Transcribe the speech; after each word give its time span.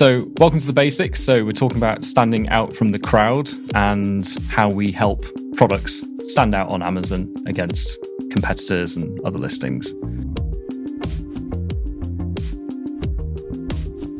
So, 0.00 0.24
welcome 0.38 0.58
to 0.58 0.66
the 0.66 0.72
basics. 0.72 1.22
So, 1.22 1.44
we're 1.44 1.52
talking 1.52 1.76
about 1.76 2.04
standing 2.04 2.48
out 2.48 2.72
from 2.72 2.90
the 2.90 2.98
crowd 2.98 3.50
and 3.74 4.26
how 4.48 4.70
we 4.70 4.90
help 4.90 5.26
products 5.56 6.02
stand 6.22 6.54
out 6.54 6.70
on 6.70 6.82
Amazon 6.82 7.30
against 7.44 7.98
competitors 8.30 8.96
and 8.96 9.20
other 9.26 9.36
listings. 9.36 9.92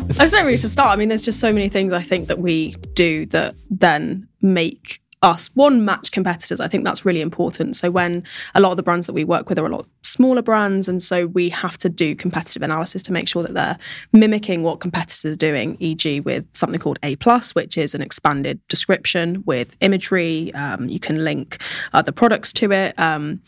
I 0.03 0.25
just 0.25 0.35
don't 0.35 0.45
really 0.45 0.59
to 0.59 0.69
start. 0.69 0.91
I 0.91 0.97
mean, 0.97 1.09
there's 1.09 1.23
just 1.23 1.41
so 1.41 1.51
many 1.51 1.71
things 1.71 1.95
I 1.95 2.03
think 2.03 2.29
that 2.29 2.41
we 2.41 2.73
do 2.93 3.25
that 3.25 3.55
then 3.71 4.29
make 4.43 5.01
us 5.23 5.49
one 5.55 5.85
match 5.85 6.13
competitors. 6.13 6.61
I 6.61 6.69
think 6.69 6.85
that's 6.85 7.05
really 7.05 7.21
important. 7.21 7.77
So 7.77 7.91
when 7.91 8.25
a 8.55 8.61
lot 8.61 8.71
of 8.71 8.77
the 8.77 8.83
brands 8.83 9.07
that 9.07 9.13
we 9.13 9.25
work 9.25 9.49
with 9.49 9.59
are 9.59 9.67
a 9.67 9.69
lot 9.69 9.87
smaller 10.11 10.43
brands. 10.43 10.89
And 10.89 11.03
so 11.03 11.27
we 11.27 11.49
have 11.51 11.79
to 11.79 11.89
do 11.89 12.15
competitive 12.15 12.63
analysis 12.63 13.03
to 13.03 13.13
make 13.13 13.29
sure 13.29 13.43
that 13.43 13.55
they're 13.55 13.79
mimicking 14.13 14.63
what 14.63 14.81
competitors 14.81 15.33
are 15.33 15.37
doing, 15.37 15.77
e.g., 15.81 16.21
with 16.21 16.45
something 16.55 16.81
called 16.81 16.99
A, 17.03 17.17
plus, 17.17 17.55
which 17.55 17.79
is 17.79 17.95
an 17.95 18.03
expanded 18.03 18.61
description 18.69 19.43
with 19.47 19.77
imagery. 19.81 20.53
Um, 20.55 20.89
you 20.89 20.99
can 20.99 21.25
link 21.25 21.63
other 21.93 22.13
products 22.13 22.53
to 22.55 22.73
it. 22.73 22.99
Um, 22.99 23.41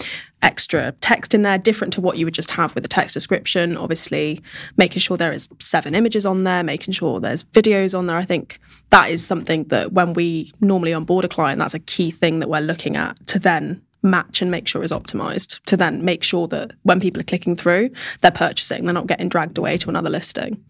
extra 0.42 0.92
text 1.00 1.34
in 1.34 1.42
there, 1.42 1.58
different 1.58 1.92
to 1.94 2.00
what 2.00 2.18
you 2.18 2.26
would 2.26 2.34
just 2.34 2.50
have 2.50 2.74
with 2.74 2.84
a 2.84 2.88
text 2.88 3.14
description. 3.14 3.76
Obviously, 3.76 4.40
making 4.76 5.00
sure 5.00 5.16
there 5.16 5.32
is 5.32 5.48
seven 5.60 5.94
images 5.94 6.26
on 6.26 6.44
there, 6.44 6.62
making 6.62 6.92
sure 6.92 7.20
there's 7.20 7.44
videos 7.44 7.96
on 7.96 8.06
there. 8.06 8.16
I 8.16 8.24
think 8.24 8.58
that 8.90 9.10
is 9.10 9.24
something 9.24 9.64
that 9.64 9.92
when 9.92 10.12
we 10.12 10.52
normally 10.60 10.92
onboard 10.92 11.24
a 11.24 11.28
client, 11.28 11.58
that's 11.58 11.74
a 11.74 11.78
key 11.78 12.10
thing 12.10 12.40
that 12.40 12.48
we're 12.48 12.60
looking 12.60 12.96
at 12.96 13.24
to 13.28 13.38
then 13.38 13.80
match 14.02 14.42
and 14.42 14.50
make 14.50 14.66
sure 14.66 14.82
is 14.82 14.92
optimized 14.92 15.60
to 15.64 15.76
then 15.76 16.04
make 16.04 16.24
sure 16.24 16.48
that 16.48 16.72
when 16.82 17.00
people 17.00 17.20
are 17.20 17.24
clicking 17.24 17.54
through, 17.54 17.90
they're 18.20 18.32
purchasing, 18.32 18.84
they're 18.84 18.92
not 18.92 19.06
getting 19.06 19.28
dragged 19.28 19.58
away 19.58 19.76
to 19.78 19.88
another 19.88 20.10
listing. 20.10 20.62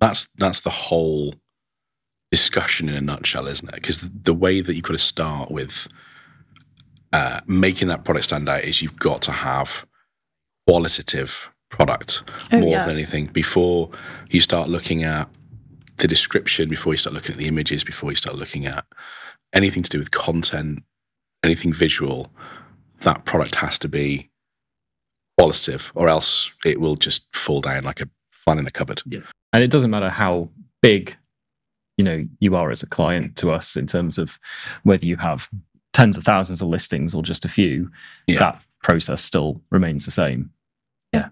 That's 0.00 0.28
that's 0.36 0.60
the 0.60 0.70
whole 0.70 1.34
discussion 2.30 2.88
in 2.88 2.96
a 2.96 3.00
nutshell, 3.00 3.46
isn't 3.46 3.68
it? 3.68 3.76
Because 3.76 4.00
the 4.00 4.34
way 4.34 4.60
that 4.60 4.74
you 4.74 4.82
to 4.82 4.98
start 4.98 5.50
with 5.50 5.88
uh, 7.12 7.40
making 7.46 7.88
that 7.88 8.04
product 8.04 8.24
stand 8.24 8.48
out 8.48 8.64
is 8.64 8.82
you've 8.82 8.98
got 8.98 9.22
to 9.22 9.32
have 9.32 9.86
qualitative 10.66 11.48
product 11.68 12.22
oh, 12.52 12.58
more 12.58 12.70
yeah. 12.70 12.86
than 12.86 12.96
anything 12.96 13.26
before 13.26 13.90
you 14.30 14.40
start 14.40 14.68
looking 14.68 15.04
at 15.04 15.28
the 15.98 16.08
description, 16.08 16.68
before 16.68 16.92
you 16.92 16.96
start 16.98 17.14
looking 17.14 17.32
at 17.32 17.38
the 17.38 17.48
images, 17.48 17.84
before 17.84 18.10
you 18.10 18.16
start 18.16 18.36
looking 18.36 18.66
at 18.66 18.84
anything 19.52 19.82
to 19.82 19.90
do 19.90 19.98
with 19.98 20.10
content, 20.10 20.82
anything 21.42 21.72
visual 21.72 22.30
that 23.00 23.24
product 23.24 23.56
has 23.56 23.78
to 23.78 23.88
be 23.88 24.30
qualitative, 25.38 25.92
or 25.94 26.08
else 26.08 26.52
it 26.64 26.80
will 26.80 26.96
just 26.96 27.26
fall 27.34 27.60
down 27.60 27.84
like 27.84 28.00
a 28.00 28.08
flan 28.30 28.58
in 28.58 28.66
a 28.66 28.70
cupboard. 28.70 29.02
Yeah. 29.06 29.20
And 29.52 29.62
it 29.62 29.70
doesn't 29.70 29.90
matter 29.90 30.10
how 30.10 30.50
big 30.82 31.16
you 31.96 32.04
know 32.04 32.26
you 32.40 32.54
are 32.56 32.70
as 32.70 32.82
a 32.82 32.86
client 32.86 33.36
to 33.36 33.50
us 33.50 33.76
in 33.76 33.86
terms 33.86 34.18
of 34.18 34.38
whether 34.82 35.06
you 35.06 35.16
have 35.16 35.48
tens 35.96 36.16
of 36.18 36.24
thousands 36.24 36.60
of 36.60 36.68
listings 36.68 37.14
or 37.14 37.22
just 37.22 37.46
a 37.46 37.48
few 37.48 37.90
yeah. 38.26 38.38
that 38.38 38.62
process 38.82 39.22
still 39.22 39.60
remains 39.70 40.04
the 40.04 40.10
same. 40.10 40.50
Yeah. 41.12 41.28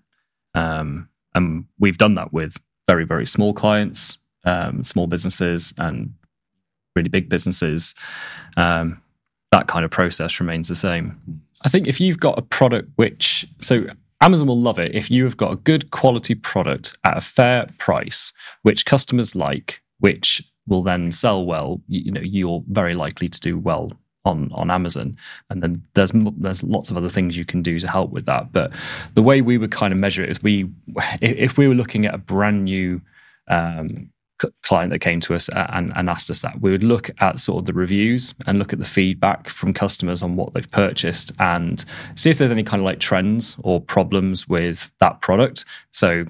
Um, 0.55 1.09
and 1.35 1.67
we've 1.79 1.99
done 1.99 2.15
that 2.15 2.33
with 2.33 2.57
very 2.89 3.05
very 3.05 3.27
small 3.27 3.53
clients 3.53 4.19
um, 4.45 4.83
small 4.83 5.07
businesses 5.07 5.75
and 5.79 6.15
really 6.97 7.09
big 7.09 7.29
businesses. 7.29 7.95
Um, 8.57 9.03
that 9.53 9.69
kind 9.69 9.85
of 9.85 9.91
process 9.91 10.41
remains 10.41 10.69
the 10.69 10.77
same. 10.77 11.43
I 11.65 11.69
think 11.69 11.87
if 11.87 12.01
you've 12.01 12.21
got 12.21 12.39
a 12.39 12.43
product 12.43 12.91
which, 12.97 13.47
so 13.61 13.87
Amazon 14.21 14.47
will 14.47 14.59
love 14.59 14.79
it 14.79 14.95
if 14.95 15.11
you 15.11 15.25
have 15.25 15.37
got 15.37 15.53
a 15.53 15.57
good 15.57 15.91
quality 15.91 16.35
product 16.35 16.97
at 17.05 17.17
a 17.17 17.21
fair 17.21 17.69
price, 17.79 18.33
which 18.63 18.87
customers 18.87 19.35
like, 19.35 19.83
which 19.99 20.43
will 20.67 20.83
then 20.83 21.13
sell 21.13 21.45
well. 21.45 21.81
You, 21.89 22.01
you 22.07 22.13
know, 22.13 22.21
you're 22.21 22.63
very 22.69 22.95
likely 22.95 23.29
to 23.29 23.41
do 23.41 23.59
well 23.59 23.93
on 24.25 24.51
on 24.55 24.71
Amazon, 24.71 25.17
and 25.51 25.63
then 25.63 25.83
there's 25.95 26.13
there's 26.39 26.63
lots 26.63 26.91
of 26.91 26.97
other 26.97 27.09
things 27.09 27.37
you 27.37 27.45
can 27.45 27.63
do 27.63 27.79
to 27.79 27.89
help 27.89 28.11
with 28.11 28.27
that. 28.27 28.53
But 28.53 28.73
the 29.15 29.23
way 29.23 29.41
we 29.41 29.59
would 29.59 29.71
kind 29.71 29.93
of 29.93 29.99
measure 29.99 30.23
it 30.23 30.31
is 30.31 30.43
we, 30.43 30.71
if 31.21 31.59
we 31.59 31.69
were 31.69 31.75
looking 31.75 32.07
at 32.07 32.15
a 32.15 32.19
brand 32.19 32.65
new 32.65 33.01
um, 33.49 34.11
client 34.63 34.91
that 34.91 34.99
came 34.99 35.21
to 35.21 35.35
us 35.35 35.49
and, 35.55 35.93
and 35.95 36.11
asked 36.11 36.31
us 36.31 36.41
that, 36.41 36.61
we 36.61 36.71
would 36.71 36.85
look 36.85 37.11
at 37.21 37.39
sort 37.39 37.61
of 37.61 37.67
the 37.67 37.73
reviews 37.73 38.35
and 38.47 38.59
look 38.59 38.73
at 38.73 38.79
the 38.79 38.85
feedback 38.85 39.49
from 39.49 39.73
customers 39.73 40.23
on 40.23 40.37
what 40.37 40.53
they've 40.55 40.71
purchased 40.71 41.33
and 41.39 41.85
see 42.15 42.31
if 42.31 42.39
there's 42.39 42.51
any 42.51 42.65
kind 42.65 42.81
of 42.81 42.85
like 42.85 43.01
trends 43.01 43.57
or 43.63 43.81
problems 43.81 44.49
with 44.49 44.91
that 45.01 45.21
product. 45.21 45.65
So 45.93 46.27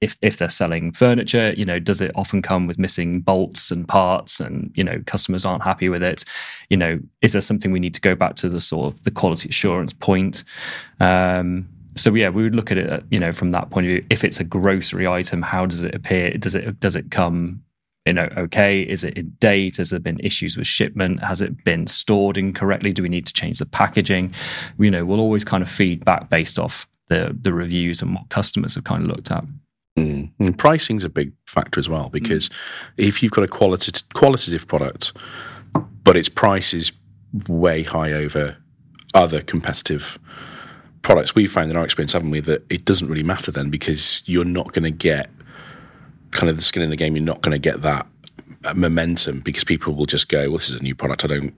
if 0.00 0.16
if 0.20 0.36
they're 0.36 0.50
selling 0.50 0.92
furniture, 0.92 1.54
you 1.56 1.64
know, 1.64 1.78
does 1.78 2.00
it 2.00 2.12
often 2.14 2.42
come 2.42 2.66
with 2.66 2.78
missing 2.78 3.20
bolts 3.20 3.70
and 3.70 3.88
parts 3.88 4.40
and, 4.40 4.70
you 4.74 4.84
know, 4.84 5.02
customers 5.06 5.44
aren't 5.44 5.62
happy 5.62 5.88
with 5.88 6.02
it? 6.02 6.24
You 6.68 6.76
know, 6.76 7.00
is 7.22 7.32
there 7.32 7.40
something 7.40 7.72
we 7.72 7.80
need 7.80 7.94
to 7.94 8.00
go 8.00 8.14
back 8.14 8.34
to 8.36 8.48
the 8.48 8.60
sort 8.60 8.92
of 8.92 9.02
the 9.04 9.10
quality 9.10 9.48
assurance 9.48 9.92
point? 9.92 10.44
Um, 11.00 11.68
so 11.96 12.14
yeah, 12.14 12.28
we 12.28 12.42
would 12.42 12.54
look 12.54 12.70
at 12.70 12.76
it, 12.76 13.04
you 13.10 13.18
know, 13.18 13.32
from 13.32 13.52
that 13.52 13.70
point 13.70 13.86
of 13.86 13.90
view. 13.90 14.06
If 14.10 14.22
it's 14.22 14.38
a 14.38 14.44
grocery 14.44 15.06
item, 15.06 15.40
how 15.40 15.64
does 15.64 15.82
it 15.82 15.94
appear? 15.94 16.30
Does 16.30 16.54
it 16.54 16.78
does 16.78 16.94
it 16.94 17.10
come, 17.10 17.62
you 18.04 18.12
know, 18.12 18.28
okay? 18.36 18.82
Is 18.82 19.02
it 19.02 19.16
in 19.16 19.30
date? 19.40 19.78
Has 19.78 19.90
there 19.90 19.98
been 19.98 20.20
issues 20.20 20.58
with 20.58 20.66
shipment? 20.66 21.22
Has 21.22 21.40
it 21.40 21.64
been 21.64 21.86
stored 21.86 22.36
incorrectly? 22.36 22.92
Do 22.92 23.02
we 23.02 23.08
need 23.08 23.26
to 23.26 23.32
change 23.32 23.60
the 23.60 23.66
packaging? 23.66 24.34
You 24.78 24.90
know, 24.90 25.06
we'll 25.06 25.20
always 25.20 25.44
kind 25.44 25.62
of 25.62 25.70
feed 25.70 26.04
back 26.04 26.28
based 26.28 26.58
off 26.58 26.86
the 27.08 27.34
the 27.40 27.54
reviews 27.54 28.02
and 28.02 28.14
what 28.14 28.28
customers 28.28 28.74
have 28.74 28.84
kind 28.84 29.02
of 29.02 29.08
looked 29.08 29.30
at. 29.30 29.44
Mm. 30.40 30.46
And 30.46 30.58
pricing's 30.58 31.04
a 31.04 31.08
big 31.08 31.32
factor 31.46 31.80
as 31.80 31.88
well 31.88 32.08
because 32.08 32.48
mm. 32.48 32.54
if 32.98 33.22
you've 33.22 33.32
got 33.32 33.44
a 33.44 33.48
qualitative 33.48 34.08
qualitative 34.14 34.66
product, 34.66 35.12
but 36.04 36.16
its 36.16 36.28
price 36.28 36.72
is 36.74 36.92
way 37.48 37.82
high 37.82 38.12
over 38.12 38.56
other 39.14 39.40
competitive 39.40 40.18
products 41.02 41.34
we've 41.34 41.52
found 41.52 41.70
in 41.70 41.76
our 41.76 41.84
experience, 41.84 42.12
haven't 42.12 42.30
we, 42.30 42.40
that 42.40 42.64
it 42.70 42.84
doesn't 42.84 43.08
really 43.08 43.22
matter 43.22 43.52
then 43.52 43.70
because 43.70 44.22
you're 44.26 44.44
not 44.44 44.72
going 44.72 44.82
to 44.82 44.90
get 44.90 45.30
kind 46.32 46.50
of 46.50 46.56
the 46.56 46.62
skin 46.62 46.82
in 46.82 46.90
the 46.90 46.96
game. 46.96 47.14
You're 47.16 47.24
not 47.24 47.42
going 47.42 47.52
to 47.52 47.58
get 47.58 47.82
that 47.82 48.06
momentum 48.74 49.40
because 49.40 49.64
people 49.64 49.94
will 49.94 50.06
just 50.06 50.28
go, 50.28 50.48
well, 50.48 50.58
this 50.58 50.68
is 50.68 50.74
a 50.74 50.82
new 50.82 50.94
product. 50.94 51.24
I 51.24 51.28
don't 51.28 51.54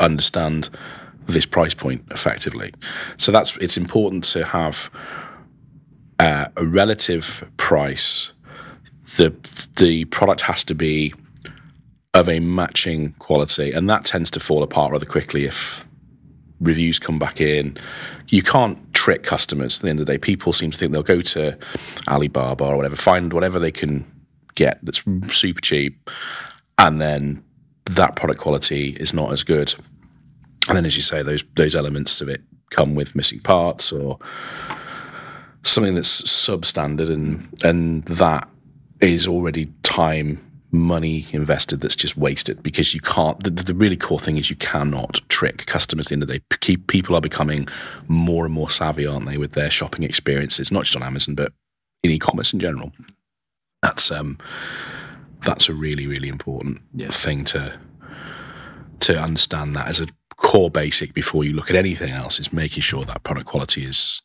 understand 0.00 0.70
this 1.28 1.46
price 1.46 1.74
point 1.74 2.04
effectively. 2.10 2.72
So 3.18 3.32
that's 3.32 3.56
it's 3.58 3.76
important 3.76 4.24
to 4.24 4.44
have 4.44 4.90
uh, 6.18 6.48
a 6.56 6.66
relative 6.66 7.46
price. 7.56 8.32
The 9.16 9.34
the 9.76 10.04
product 10.06 10.40
has 10.42 10.64
to 10.64 10.74
be 10.74 11.14
of 12.14 12.28
a 12.28 12.40
matching 12.40 13.12
quality, 13.18 13.72
and 13.72 13.88
that 13.90 14.04
tends 14.04 14.30
to 14.32 14.40
fall 14.40 14.62
apart 14.62 14.92
rather 14.92 15.06
quickly 15.06 15.44
if 15.44 15.86
reviews 16.60 16.98
come 16.98 17.18
back 17.18 17.40
in. 17.40 17.76
You 18.28 18.42
can't 18.42 18.78
trick 18.94 19.22
customers 19.22 19.78
at 19.78 19.82
the 19.82 19.90
end 19.90 20.00
of 20.00 20.06
the 20.06 20.12
day. 20.12 20.18
People 20.18 20.52
seem 20.52 20.70
to 20.70 20.78
think 20.78 20.92
they'll 20.92 21.02
go 21.02 21.20
to 21.20 21.56
Alibaba 22.08 22.64
or 22.64 22.76
whatever, 22.76 22.96
find 22.96 23.32
whatever 23.32 23.58
they 23.58 23.70
can 23.70 24.04
get 24.54 24.78
that's 24.82 25.02
super 25.28 25.60
cheap, 25.60 26.10
and 26.78 27.00
then 27.00 27.44
that 27.84 28.16
product 28.16 28.40
quality 28.40 28.96
is 28.98 29.12
not 29.12 29.32
as 29.32 29.44
good. 29.44 29.74
And 30.68 30.76
then, 30.76 30.84
as 30.84 30.96
you 30.96 31.02
say, 31.02 31.22
those 31.22 31.44
those 31.56 31.74
elements 31.74 32.20
of 32.20 32.28
it 32.28 32.42
come 32.70 32.94
with 32.94 33.14
missing 33.14 33.40
parts 33.40 33.92
or 33.92 34.18
something 35.70 35.94
that's 35.94 36.22
substandard, 36.22 37.10
and 37.10 37.48
and 37.64 38.04
that 38.04 38.48
is 39.00 39.26
already 39.26 39.66
time 39.82 40.42
money 40.72 41.26
invested 41.32 41.80
that's 41.80 41.96
just 41.96 42.16
wasted 42.16 42.62
because 42.62 42.94
you 42.94 43.00
can't. 43.00 43.42
The, 43.42 43.50
the, 43.50 43.74
really 43.74 43.96
core 43.96 44.20
thing 44.20 44.36
is 44.36 44.50
you 44.50 44.56
cannot 44.56 45.20
trick 45.28 45.66
customers. 45.66 46.06
At 46.06 46.08
the 46.08 46.14
end 46.14 46.22
of 46.22 46.28
the 46.28 46.38
day, 46.38 46.76
people 46.88 47.14
are 47.14 47.20
becoming 47.20 47.68
more 48.08 48.44
and 48.44 48.54
more 48.54 48.70
savvy, 48.70 49.06
aren't 49.06 49.26
they, 49.26 49.38
with 49.38 49.52
their 49.52 49.70
shopping 49.70 50.02
experiences, 50.02 50.72
not 50.72 50.84
just 50.84 50.96
on 50.96 51.02
Amazon 51.02 51.34
but 51.34 51.52
in 52.02 52.10
e-commerce 52.10 52.52
in 52.52 52.60
general. 52.60 52.92
That's 53.82 54.10
um, 54.10 54.38
that's 55.44 55.68
a 55.68 55.74
really 55.74 56.06
really 56.06 56.28
important 56.28 56.80
yeah. 56.94 57.10
thing 57.10 57.44
to 57.46 57.78
to 59.00 59.20
understand 59.20 59.76
that 59.76 59.88
as 59.88 60.00
a 60.00 60.06
core 60.36 60.70
basic 60.70 61.14
before 61.14 61.44
you 61.44 61.52
look 61.52 61.70
at 61.70 61.76
anything 61.76 62.10
else 62.10 62.38
is 62.38 62.52
making 62.52 62.82
sure 62.82 63.04
that 63.04 63.22
product 63.22 63.46
quality 63.46 63.84
is 63.84 64.22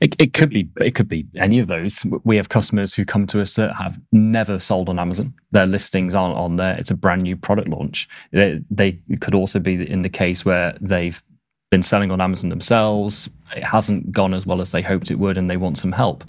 it, 0.00 0.16
it 0.18 0.32
could 0.32 0.50
be 0.50 0.68
it 0.80 0.94
could 0.94 1.08
be 1.08 1.26
any 1.36 1.58
of 1.58 1.68
those. 1.68 2.04
We 2.24 2.36
have 2.36 2.48
customers 2.48 2.94
who 2.94 3.04
come 3.04 3.26
to 3.28 3.40
us 3.40 3.54
that 3.56 3.76
have 3.76 4.00
never 4.12 4.58
sold 4.58 4.88
on 4.88 4.98
Amazon. 4.98 5.34
Their 5.50 5.66
listings 5.66 6.14
aren't 6.14 6.36
on 6.36 6.56
there. 6.56 6.74
It's 6.78 6.90
a 6.90 6.96
brand 6.96 7.22
new 7.22 7.36
product 7.36 7.68
launch. 7.68 8.08
They, 8.32 8.60
they 8.70 8.98
could 9.20 9.34
also 9.34 9.58
be 9.58 9.88
in 9.88 10.02
the 10.02 10.08
case 10.08 10.44
where 10.44 10.76
they've 10.80 11.22
been 11.70 11.82
selling 11.82 12.10
on 12.10 12.20
Amazon 12.20 12.50
themselves. 12.50 13.28
It 13.54 13.62
hasn't 13.62 14.10
gone 14.10 14.32
as 14.32 14.46
well 14.46 14.60
as 14.60 14.72
they 14.72 14.82
hoped 14.82 15.10
it 15.10 15.18
would, 15.18 15.36
and 15.36 15.50
they 15.50 15.56
want 15.56 15.76
some 15.76 15.92
help. 15.92 16.24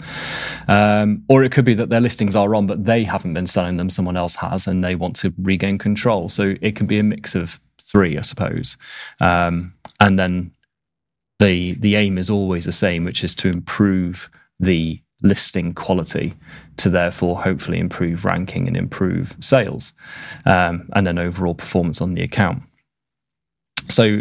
Um, 0.68 1.24
or 1.28 1.42
it 1.42 1.50
could 1.50 1.64
be 1.64 1.74
that 1.74 1.88
their 1.88 2.00
listings 2.00 2.36
are 2.36 2.54
on, 2.54 2.66
but 2.66 2.84
they 2.84 3.04
haven't 3.04 3.32
been 3.32 3.46
selling 3.46 3.78
them; 3.78 3.88
someone 3.88 4.18
else 4.18 4.36
has, 4.36 4.66
and 4.66 4.84
they 4.84 4.96
want 4.96 5.16
to 5.16 5.32
regain 5.38 5.78
control. 5.78 6.28
So 6.28 6.56
it 6.60 6.76
can 6.76 6.86
be 6.86 6.98
a 6.98 7.02
mix 7.02 7.34
of 7.34 7.58
three, 7.80 8.18
I 8.18 8.22
suppose. 8.22 8.76
Um, 9.20 9.72
and 9.98 10.18
then 10.18 10.52
the 11.42 11.74
the 11.74 11.96
aim 11.96 12.18
is 12.18 12.30
always 12.30 12.64
the 12.64 12.72
same, 12.72 13.04
which 13.04 13.24
is 13.24 13.34
to 13.36 13.48
improve 13.48 14.30
the 14.60 15.00
listing 15.22 15.72
quality 15.72 16.34
to 16.76 16.90
therefore 16.90 17.40
hopefully 17.40 17.78
improve 17.78 18.24
ranking 18.24 18.66
and 18.66 18.76
improve 18.76 19.36
sales 19.40 19.92
um, 20.46 20.88
and 20.94 21.06
then 21.06 21.18
overall 21.18 21.54
performance 21.54 22.00
on 22.00 22.14
the 22.14 22.22
account. 22.22 22.62
So, 23.88 24.20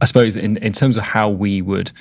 I 0.00 0.04
suppose 0.06 0.36
in, 0.36 0.56
in 0.58 0.72
terms 0.72 0.96
of 0.96 1.02
how 1.02 1.28
we 1.28 1.60
would, 1.62 1.92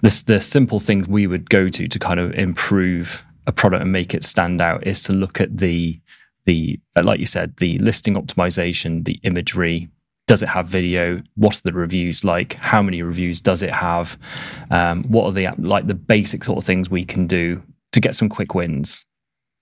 this 0.00 0.22
the 0.22 0.40
simple 0.40 0.80
things 0.80 1.06
we 1.06 1.26
would 1.26 1.50
go 1.50 1.68
to 1.68 1.88
to 1.88 1.98
kind 1.98 2.20
of 2.20 2.32
improve 2.34 3.24
a 3.46 3.52
product 3.52 3.82
and 3.82 3.92
make 3.92 4.14
it 4.14 4.24
stand 4.24 4.60
out 4.60 4.86
is 4.86 5.02
to 5.02 5.12
look 5.12 5.40
at 5.40 5.58
the 5.58 6.00
the 6.46 6.80
like 7.02 7.20
you 7.20 7.26
said 7.26 7.56
the 7.58 7.78
listing 7.78 8.14
optimization, 8.14 9.04
the 9.04 9.20
imagery, 9.22 9.88
does 10.30 10.42
it 10.44 10.48
have 10.48 10.68
video? 10.68 11.20
What 11.34 11.56
are 11.56 11.62
the 11.64 11.72
reviews 11.72 12.22
like? 12.22 12.52
How 12.52 12.80
many 12.82 13.02
reviews 13.02 13.40
does 13.40 13.64
it 13.64 13.72
have? 13.72 14.16
Um, 14.70 15.02
what 15.08 15.24
are 15.24 15.32
the 15.32 15.48
like 15.58 15.88
the 15.88 15.94
basic 15.94 16.44
sort 16.44 16.58
of 16.58 16.64
things 16.64 16.88
we 16.88 17.04
can 17.04 17.26
do 17.26 17.60
to 17.90 18.00
get 18.00 18.14
some 18.14 18.28
quick 18.28 18.54
wins 18.54 19.06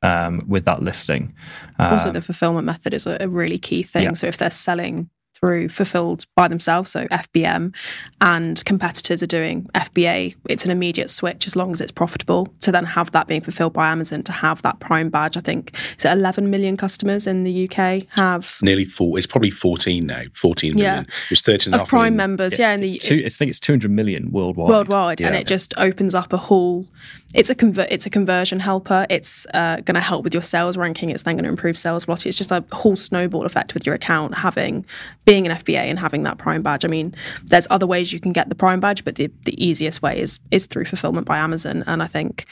um, 0.02 0.44
with 0.46 0.66
that 0.66 0.82
listing? 0.82 1.34
Also 1.78 2.08
Um, 2.08 2.12
the 2.12 2.20
fulfillment 2.20 2.66
method 2.66 2.92
is 2.92 3.06
a, 3.06 3.16
a 3.18 3.28
really 3.28 3.56
key 3.56 3.82
thing. 3.82 4.04
Yeah. 4.04 4.12
so 4.12 4.26
if 4.26 4.36
they're 4.36 4.50
selling 4.50 5.08
through 5.38 5.68
fulfilled 5.68 6.24
by 6.34 6.48
themselves 6.48 6.90
so 6.90 7.06
fbm 7.08 7.74
and 8.20 8.64
competitors 8.64 9.22
are 9.22 9.26
doing 9.26 9.68
fba 9.74 10.34
it's 10.48 10.64
an 10.64 10.70
immediate 10.70 11.10
switch 11.10 11.46
as 11.46 11.54
long 11.56 11.70
as 11.72 11.80
it's 11.80 11.92
profitable 11.92 12.48
to 12.60 12.72
then 12.72 12.84
have 12.84 13.10
that 13.12 13.26
being 13.26 13.40
fulfilled 13.40 13.72
by 13.72 13.88
amazon 13.88 14.22
to 14.22 14.32
have 14.32 14.60
that 14.62 14.78
prime 14.80 15.08
badge 15.08 15.36
i 15.36 15.40
think 15.40 15.74
is 15.98 16.04
it 16.04 16.10
11 16.12 16.50
million 16.50 16.76
customers 16.76 17.26
in 17.26 17.44
the 17.44 17.68
uk 17.70 18.02
have 18.16 18.58
Nearly 18.62 18.84
four. 18.84 19.16
It's 19.18 19.26
probably 19.26 19.50
fourteen 19.50 20.06
now. 20.06 20.22
Fourteen 20.34 20.76
Yeah. 20.76 20.84
million. 20.84 21.06
It 21.30 21.38
thirteen. 21.38 21.74
of 21.74 21.86
prime 21.86 22.16
million. 22.16 22.16
members 22.16 22.52
it's, 22.54 22.60
yeah 22.60 22.72
in 22.74 22.80
the 22.80 22.86
it's 22.94 23.04
two, 23.04 23.22
I 23.24 23.28
think 23.28 23.50
it's 23.50 23.60
200 23.60 23.90
million 23.90 24.30
worldwide 24.32 24.68
worldwide 24.68 25.20
and 25.20 25.34
it 25.36 25.46
just 25.46 25.74
opens 25.78 26.14
up 26.14 26.32
a 26.32 26.36
whole 26.36 26.86
it's 27.34 27.50
a 27.50 27.54
conver- 27.54 27.86
it's 27.90 28.06
a 28.06 28.10
conversion 28.10 28.58
helper. 28.58 29.06
It's 29.10 29.46
uh, 29.52 29.76
going 29.76 29.94
to 29.94 30.00
help 30.00 30.24
with 30.24 30.32
your 30.32 30.42
sales 30.42 30.76
ranking. 30.76 31.10
It's 31.10 31.24
then 31.24 31.36
going 31.36 31.44
to 31.44 31.50
improve 31.50 31.76
sales 31.76 32.06
velocity 32.06 32.30
it's 32.30 32.38
just 32.38 32.50
a 32.50 32.64
whole 32.72 32.96
snowball 32.96 33.44
effect 33.44 33.74
with 33.74 33.84
your 33.84 33.94
account 33.94 34.34
having 34.34 34.84
being 35.24 35.46
an 35.46 35.56
fba 35.56 35.78
and 35.78 35.98
having 35.98 36.22
that 36.22 36.38
prime 36.38 36.62
badge. 36.62 36.84
I 36.84 36.88
mean 36.88 37.14
there's 37.44 37.66
other 37.70 37.86
ways 37.86 38.12
you 38.12 38.20
can 38.20 38.32
get 38.32 38.48
the 38.48 38.54
prime 38.54 38.80
badge 38.80 39.04
but 39.04 39.16
the, 39.16 39.30
the 39.44 39.62
easiest 39.62 40.00
way 40.02 40.18
is 40.18 40.38
is 40.50 40.66
through 40.66 40.86
fulfillment 40.86 41.26
by 41.26 41.38
amazon. 41.38 41.84
And 41.86 42.02
i 42.02 42.06
think 42.06 42.46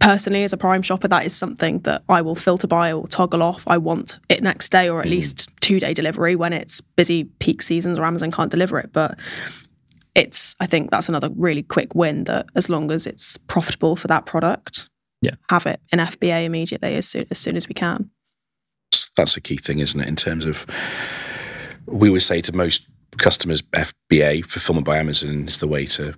personally 0.00 0.42
as 0.42 0.52
a 0.52 0.56
prime 0.56 0.82
shopper 0.82 1.06
that 1.08 1.24
is 1.24 1.34
something 1.34 1.78
that 1.80 2.02
i 2.08 2.20
will 2.20 2.34
filter 2.34 2.66
by 2.66 2.92
or 2.92 3.06
toggle 3.08 3.42
off. 3.42 3.64
I 3.66 3.78
want 3.78 4.18
it 4.28 4.42
next 4.42 4.72
day 4.72 4.88
or 4.88 5.00
at 5.00 5.08
least 5.08 5.48
two 5.60 5.78
day 5.78 5.92
delivery 5.92 6.34
when 6.34 6.52
it's 6.52 6.80
busy 6.80 7.24
peak 7.40 7.60
seasons 7.62 7.98
or 7.98 8.04
amazon 8.04 8.30
can't 8.30 8.50
deliver 8.50 8.78
it. 8.78 8.90
But 8.92 9.18
it's 10.14 10.54
I 10.60 10.66
think 10.66 10.90
that's 10.90 11.08
another 11.08 11.28
really 11.36 11.62
quick 11.62 11.94
win 11.94 12.24
that 12.24 12.46
as 12.54 12.68
long 12.68 12.90
as 12.90 13.06
it's 13.06 13.36
profitable 13.36 13.96
for 13.96 14.08
that 14.08 14.26
product, 14.26 14.88
Yeah. 15.22 15.34
have 15.50 15.66
it 15.66 15.80
in 15.92 15.98
FBA 15.98 16.44
immediately 16.44 16.94
as 16.94 17.08
soon 17.08 17.26
as 17.30 17.38
soon 17.38 17.56
as 17.56 17.68
we 17.68 17.74
can. 17.74 18.10
That's 19.16 19.36
a 19.36 19.40
key 19.40 19.56
thing, 19.56 19.78
isn't 19.78 20.00
it? 20.00 20.08
In 20.08 20.16
terms 20.16 20.44
of, 20.44 20.66
we 21.86 22.08
always 22.08 22.26
say 22.26 22.40
to 22.40 22.52
most 22.56 22.86
customers, 23.18 23.62
FBA 23.62 24.44
fulfillment 24.44 24.86
by 24.86 24.98
Amazon 24.98 25.46
is 25.46 25.58
the 25.58 25.68
way 25.68 25.86
to 25.86 26.14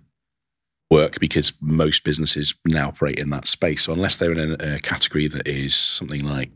work 0.90 1.18
because 1.20 1.52
most 1.60 2.04
businesses 2.04 2.54
now 2.66 2.88
operate 2.88 3.18
in 3.18 3.30
that 3.30 3.46
space. 3.46 3.82
So 3.84 3.92
unless 3.92 4.16
they're 4.16 4.32
in 4.32 4.52
a, 4.60 4.74
a 4.76 4.78
category 4.78 5.28
that 5.28 5.46
is 5.46 5.74
something 5.74 6.24
like 6.24 6.50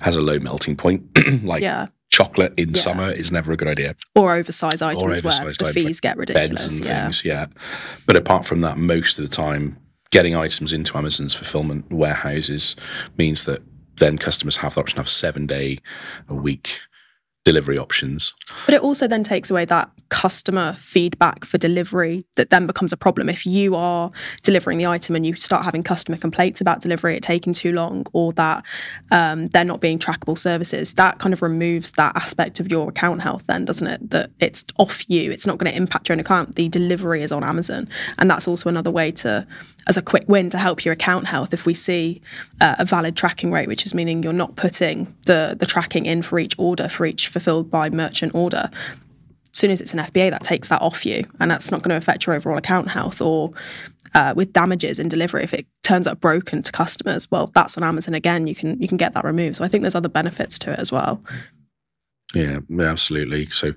has 0.00 0.16
a 0.16 0.20
low 0.20 0.38
melting 0.38 0.76
point, 0.76 1.02
like 1.44 1.62
yeah, 1.62 1.86
chocolate 2.14 2.54
in 2.56 2.70
Yeah. 2.70 2.80
summer 2.80 3.10
is 3.10 3.32
never 3.32 3.50
a 3.52 3.56
good 3.56 3.66
idea. 3.68 3.96
or 4.14 4.34
oversized 4.36 4.82
items 4.82 5.02
where 5.02 5.10
oversized 5.12 5.58
the 5.60 5.66
items, 5.66 5.74
fees 5.84 6.00
get 6.00 6.16
ridiculous. 6.16 6.48
Beds 6.48 6.78
and 6.78 6.86
Yeah, 6.86 7.02
things, 7.02 7.24
yeah. 7.24 7.46
But 8.06 8.16
apart 8.16 8.46
from 8.46 8.60
that, 8.60 8.78
most 8.78 9.18
of 9.18 9.28
the 9.28 9.34
time, 9.34 9.76
getting 10.10 10.36
items 10.36 10.72
into 10.72 10.96
Amazon's 10.96 11.34
fulfillment 11.34 11.90
warehouses 11.90 12.76
means 13.18 13.42
that 13.44 13.60
then 13.98 14.16
customers 14.16 14.54
have 14.56 14.74
the 14.74 14.80
option 14.80 15.00
of 15.00 15.08
seven 15.08 15.46
day 15.46 15.78
a 16.28 16.34
week 16.34 16.78
delivery 17.44 17.78
options. 17.78 18.32
but 18.64 18.74
it 18.74 18.80
also 18.80 19.06
then 19.06 19.22
takes 19.22 19.50
away 19.50 19.64
that 19.66 19.90
customer 20.08 20.72
feedback 20.74 21.44
for 21.44 21.58
delivery 21.58 22.24
that 22.36 22.50
then 22.50 22.66
becomes 22.66 22.92
a 22.92 22.96
problem. 22.96 23.28
If 23.28 23.44
you 23.46 23.74
are 23.74 24.10
delivering 24.42 24.78
the 24.78 24.86
item 24.86 25.16
and 25.16 25.26
you 25.26 25.34
start 25.34 25.64
having 25.64 25.82
customer 25.82 26.16
complaints 26.16 26.60
about 26.60 26.80
delivery 26.80 27.16
it 27.16 27.22
taking 27.22 27.52
too 27.52 27.72
long 27.72 28.06
or 28.12 28.32
that 28.34 28.64
um, 29.10 29.48
they're 29.48 29.64
not 29.64 29.80
being 29.80 29.98
trackable 29.98 30.38
services 30.38 30.94
that 30.94 31.18
kind 31.18 31.32
of 31.32 31.42
removes 31.42 31.92
that 31.92 32.16
aspect 32.16 32.60
of 32.60 32.70
your 32.70 32.88
account 32.88 33.22
health 33.22 33.44
then 33.46 33.64
doesn't 33.64 33.86
it? 33.86 34.10
That 34.10 34.30
it's 34.40 34.64
off 34.78 35.08
you. 35.10 35.30
It's 35.30 35.46
not 35.46 35.58
going 35.58 35.70
to 35.70 35.76
impact 35.76 36.08
your 36.08 36.14
own 36.14 36.20
account. 36.20 36.54
The 36.54 36.68
delivery 36.68 37.22
is 37.22 37.32
on 37.32 37.44
amazon. 37.44 37.88
And 38.18 38.30
that's 38.30 38.48
also 38.48 38.68
another 38.68 38.90
way 38.90 39.10
to 39.12 39.46
as 39.86 39.96
a 39.96 40.02
quick 40.02 40.24
win 40.28 40.50
to 40.50 40.58
help 40.58 40.84
your 40.84 40.92
account 40.92 41.26
health 41.26 41.52
if 41.52 41.66
we 41.66 41.74
see 41.74 42.20
uh, 42.60 42.76
a 42.78 42.84
valid 42.84 43.16
tracking 43.16 43.52
rate 43.52 43.68
which 43.68 43.84
is 43.84 43.94
meaning 43.94 44.22
you're 44.22 44.32
not 44.32 44.56
putting 44.56 45.14
the 45.26 45.56
the 45.58 45.66
tracking 45.66 46.06
in 46.06 46.22
for 46.22 46.38
each 46.38 46.54
order 46.58 46.88
for 46.88 47.06
each 47.06 47.28
fulfilled 47.28 47.70
by 47.70 47.90
merchant 47.90 48.34
order 48.34 48.70
as 49.54 49.58
soon 49.58 49.70
as 49.70 49.80
it's 49.80 49.94
an 49.94 50.00
FBA, 50.00 50.32
that 50.32 50.42
takes 50.42 50.66
that 50.66 50.82
off 50.82 51.06
you, 51.06 51.24
and 51.38 51.48
that's 51.48 51.70
not 51.70 51.80
going 51.82 51.90
to 51.90 51.96
affect 51.96 52.26
your 52.26 52.34
overall 52.34 52.58
account 52.58 52.88
health. 52.88 53.20
Or 53.20 53.52
uh, 54.12 54.34
with 54.34 54.52
damages 54.52 54.98
in 54.98 55.08
delivery, 55.08 55.44
if 55.44 55.54
it 55.54 55.64
turns 55.84 56.08
up 56.08 56.20
broken 56.20 56.60
to 56.64 56.72
customers, 56.72 57.30
well, 57.30 57.52
that's 57.54 57.78
on 57.78 57.84
Amazon 57.84 58.14
again. 58.14 58.48
You 58.48 58.56
can 58.56 58.82
you 58.82 58.88
can 58.88 58.96
get 58.96 59.14
that 59.14 59.24
removed. 59.24 59.56
So 59.56 59.64
I 59.64 59.68
think 59.68 59.82
there's 59.82 59.94
other 59.94 60.08
benefits 60.08 60.58
to 60.60 60.72
it 60.72 60.80
as 60.80 60.90
well. 60.90 61.22
Yeah, 62.34 62.58
absolutely. 62.80 63.46
So 63.50 63.74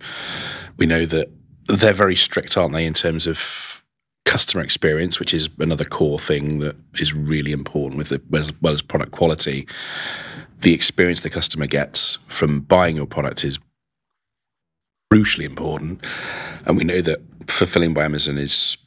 we 0.78 0.88
know 0.88 1.06
that 1.06 1.30
they're 1.68 1.94
very 1.94 2.16
strict, 2.16 2.58
aren't 2.58 2.74
they, 2.74 2.86
in 2.86 2.94
terms 2.96 3.28
of 3.28 3.84
customer 4.28 4.62
experience, 4.62 5.20
which 5.20 5.34
is 5.34 5.50
another 5.58 5.86
core 5.86 6.20
thing 6.20 6.60
that 6.60 6.76
is 6.96 7.14
really 7.14 7.54
important 7.54 7.98
with 7.98 8.12
it, 8.12 8.22
as 8.36 8.52
well 8.62 8.74
as 8.74 8.82
product 8.82 9.14
quality. 9.14 9.66
The 10.62 10.74
experience 10.74 11.22
the 11.22 11.30
customer 11.30 11.66
gets 11.66 12.18
from 12.28 12.60
buying 12.60 12.98
your 12.98 13.06
product 13.06 13.46
is 13.46 13.58
crucially 15.12 15.46
important. 15.46 16.06
And 16.66 16.76
we 16.76 16.84
know 16.84 17.00
that 17.02 17.22
fulfilling 17.48 17.94
by 17.94 18.04
Amazon 18.04 18.38
is 18.38 18.78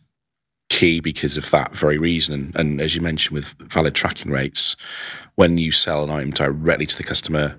key 0.69 1.01
because 1.01 1.39
of 1.39 1.51
that 1.53 1.75
very 1.75 1.97
reason. 1.97 2.35
And, 2.35 2.57
and 2.57 2.81
as 2.83 2.95
you 2.95 3.01
mentioned, 3.01 3.35
with 3.35 3.55
valid 3.61 3.95
tracking 3.95 4.31
rates, 4.31 4.77
when 5.37 5.57
you 5.57 5.73
sell 5.73 6.05
an 6.05 6.11
item 6.11 6.33
directly 6.33 6.85
to 6.85 6.97
the 6.99 7.03
customer 7.03 7.59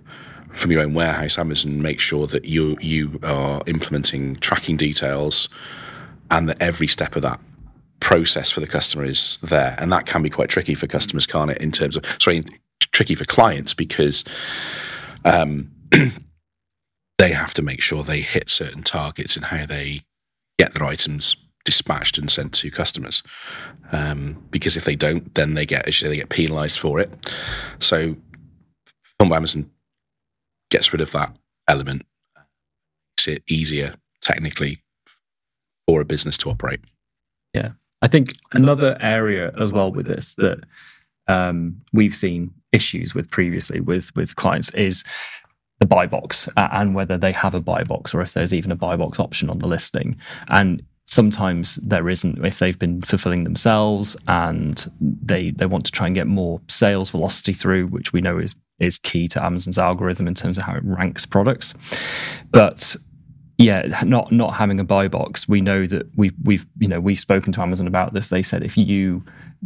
from 0.53 0.69
your 0.69 0.81
own 0.81 0.93
warehouse, 0.93 1.39
Amazon 1.39 1.81
make 1.81 1.99
sure 1.99 2.27
that 2.27 2.45
you 2.45 2.77
you 2.79 3.19
are 3.23 3.63
implementing 3.65 4.35
tracking 4.35 4.77
details 4.77 5.49
and 6.29 6.47
that 6.47 6.61
every 6.61 6.87
step 6.87 7.15
of 7.15 7.23
that 7.23 7.39
process 8.01 8.51
for 8.51 8.59
the 8.59 8.67
customer 8.67 9.05
is 9.05 9.39
there. 9.41 9.75
And 9.79 9.91
that 9.93 10.05
can 10.05 10.21
be 10.21 10.29
quite 10.29 10.49
tricky 10.49 10.75
for 10.75 10.87
customers, 10.87 11.25
can't 11.25 11.51
it? 11.51 11.61
In 11.61 11.71
terms 11.71 11.95
of 11.95 12.03
sorry, 12.19 12.43
tricky 12.91 13.15
for 13.15 13.25
clients 13.25 13.73
because 13.73 14.25
um, 15.23 15.71
they 17.17 17.31
have 17.31 17.53
to 17.53 17.61
make 17.61 17.81
sure 17.81 18.03
they 18.03 18.21
hit 18.21 18.49
certain 18.49 18.83
targets 18.83 19.37
in 19.37 19.43
how 19.43 19.65
they 19.65 20.01
get 20.59 20.73
their 20.73 20.85
items 20.85 21.37
dispatched 21.63 22.17
and 22.17 22.29
sent 22.29 22.53
to 22.55 22.71
customers. 22.71 23.23
Um, 23.91 24.43
because 24.49 24.75
if 24.75 24.85
they 24.85 24.95
don't, 24.95 25.33
then 25.35 25.53
they 25.53 25.65
get 25.65 25.85
they 25.85 26.15
get 26.15 26.29
penalised 26.29 26.79
for 26.79 26.99
it. 26.99 27.33
So, 27.79 28.15
Film 29.19 29.33
Amazon 29.33 29.69
gets 30.69 30.91
rid 30.91 31.01
of 31.01 31.11
that 31.11 31.35
element, 31.67 32.05
makes 32.35 33.27
it 33.27 33.43
easier 33.47 33.93
technically 34.21 34.81
for 35.87 36.01
a 36.01 36.05
business 36.05 36.37
to 36.37 36.49
operate. 36.49 36.79
I 38.01 38.07
think 38.07 38.35
another 38.51 38.97
area 38.99 39.51
as 39.59 39.71
well 39.71 39.91
with 39.91 40.07
this 40.07 40.35
that 40.35 40.63
um, 41.27 41.81
we've 41.93 42.15
seen 42.15 42.53
issues 42.71 43.13
with 43.13 43.29
previously 43.29 43.79
with 43.79 44.15
with 44.15 44.35
clients 44.35 44.69
is 44.71 45.03
the 45.79 45.85
buy 45.85 46.05
box 46.05 46.47
uh, 46.57 46.69
and 46.71 46.95
whether 46.95 47.17
they 47.17 47.31
have 47.31 47.55
a 47.55 47.59
buy 47.59 47.83
box 47.83 48.13
or 48.13 48.21
if 48.21 48.33
there's 48.33 48.53
even 48.53 48.71
a 48.71 48.75
buy 48.75 48.95
box 48.95 49.19
option 49.19 49.49
on 49.49 49.59
the 49.59 49.67
listing. 49.67 50.15
And 50.47 50.83
sometimes 51.07 51.75
there 51.77 52.07
isn't 52.07 52.45
if 52.45 52.59
they've 52.59 52.77
been 52.77 53.01
fulfilling 53.01 53.43
themselves 53.43 54.15
and 54.27 54.89
they 55.01 55.51
they 55.51 55.65
want 55.65 55.85
to 55.85 55.91
try 55.91 56.05
and 56.05 56.15
get 56.15 56.27
more 56.27 56.61
sales 56.67 57.09
velocity 57.09 57.53
through, 57.53 57.87
which 57.87 58.13
we 58.13 58.21
know 58.21 58.37
is 58.37 58.55
is 58.79 58.97
key 58.97 59.27
to 59.27 59.43
Amazon's 59.43 59.77
algorithm 59.77 60.27
in 60.27 60.33
terms 60.33 60.57
of 60.57 60.63
how 60.63 60.75
it 60.75 60.83
ranks 60.83 61.25
products. 61.25 61.73
But 62.51 62.95
yeah, 63.57 64.03
not 64.03 64.31
not 64.31 64.53
having 64.53 64.79
a 64.79 64.83
buy 64.83 65.07
box, 65.07 65.47
we 65.47 65.61
know 65.61 65.85
that 65.85 66.07
we've 66.15 66.33
we've 66.43 66.65
you 66.79 66.87
know 66.87 66.99
we've 66.99 67.19
spoken 67.19 67.53
to 67.53 67.61
Amazon 67.61 67.87
about 67.87 68.13
this. 68.13 68.29
They 68.29 68.41
said 68.41 68.63
if 68.63 68.77
you 68.77 69.23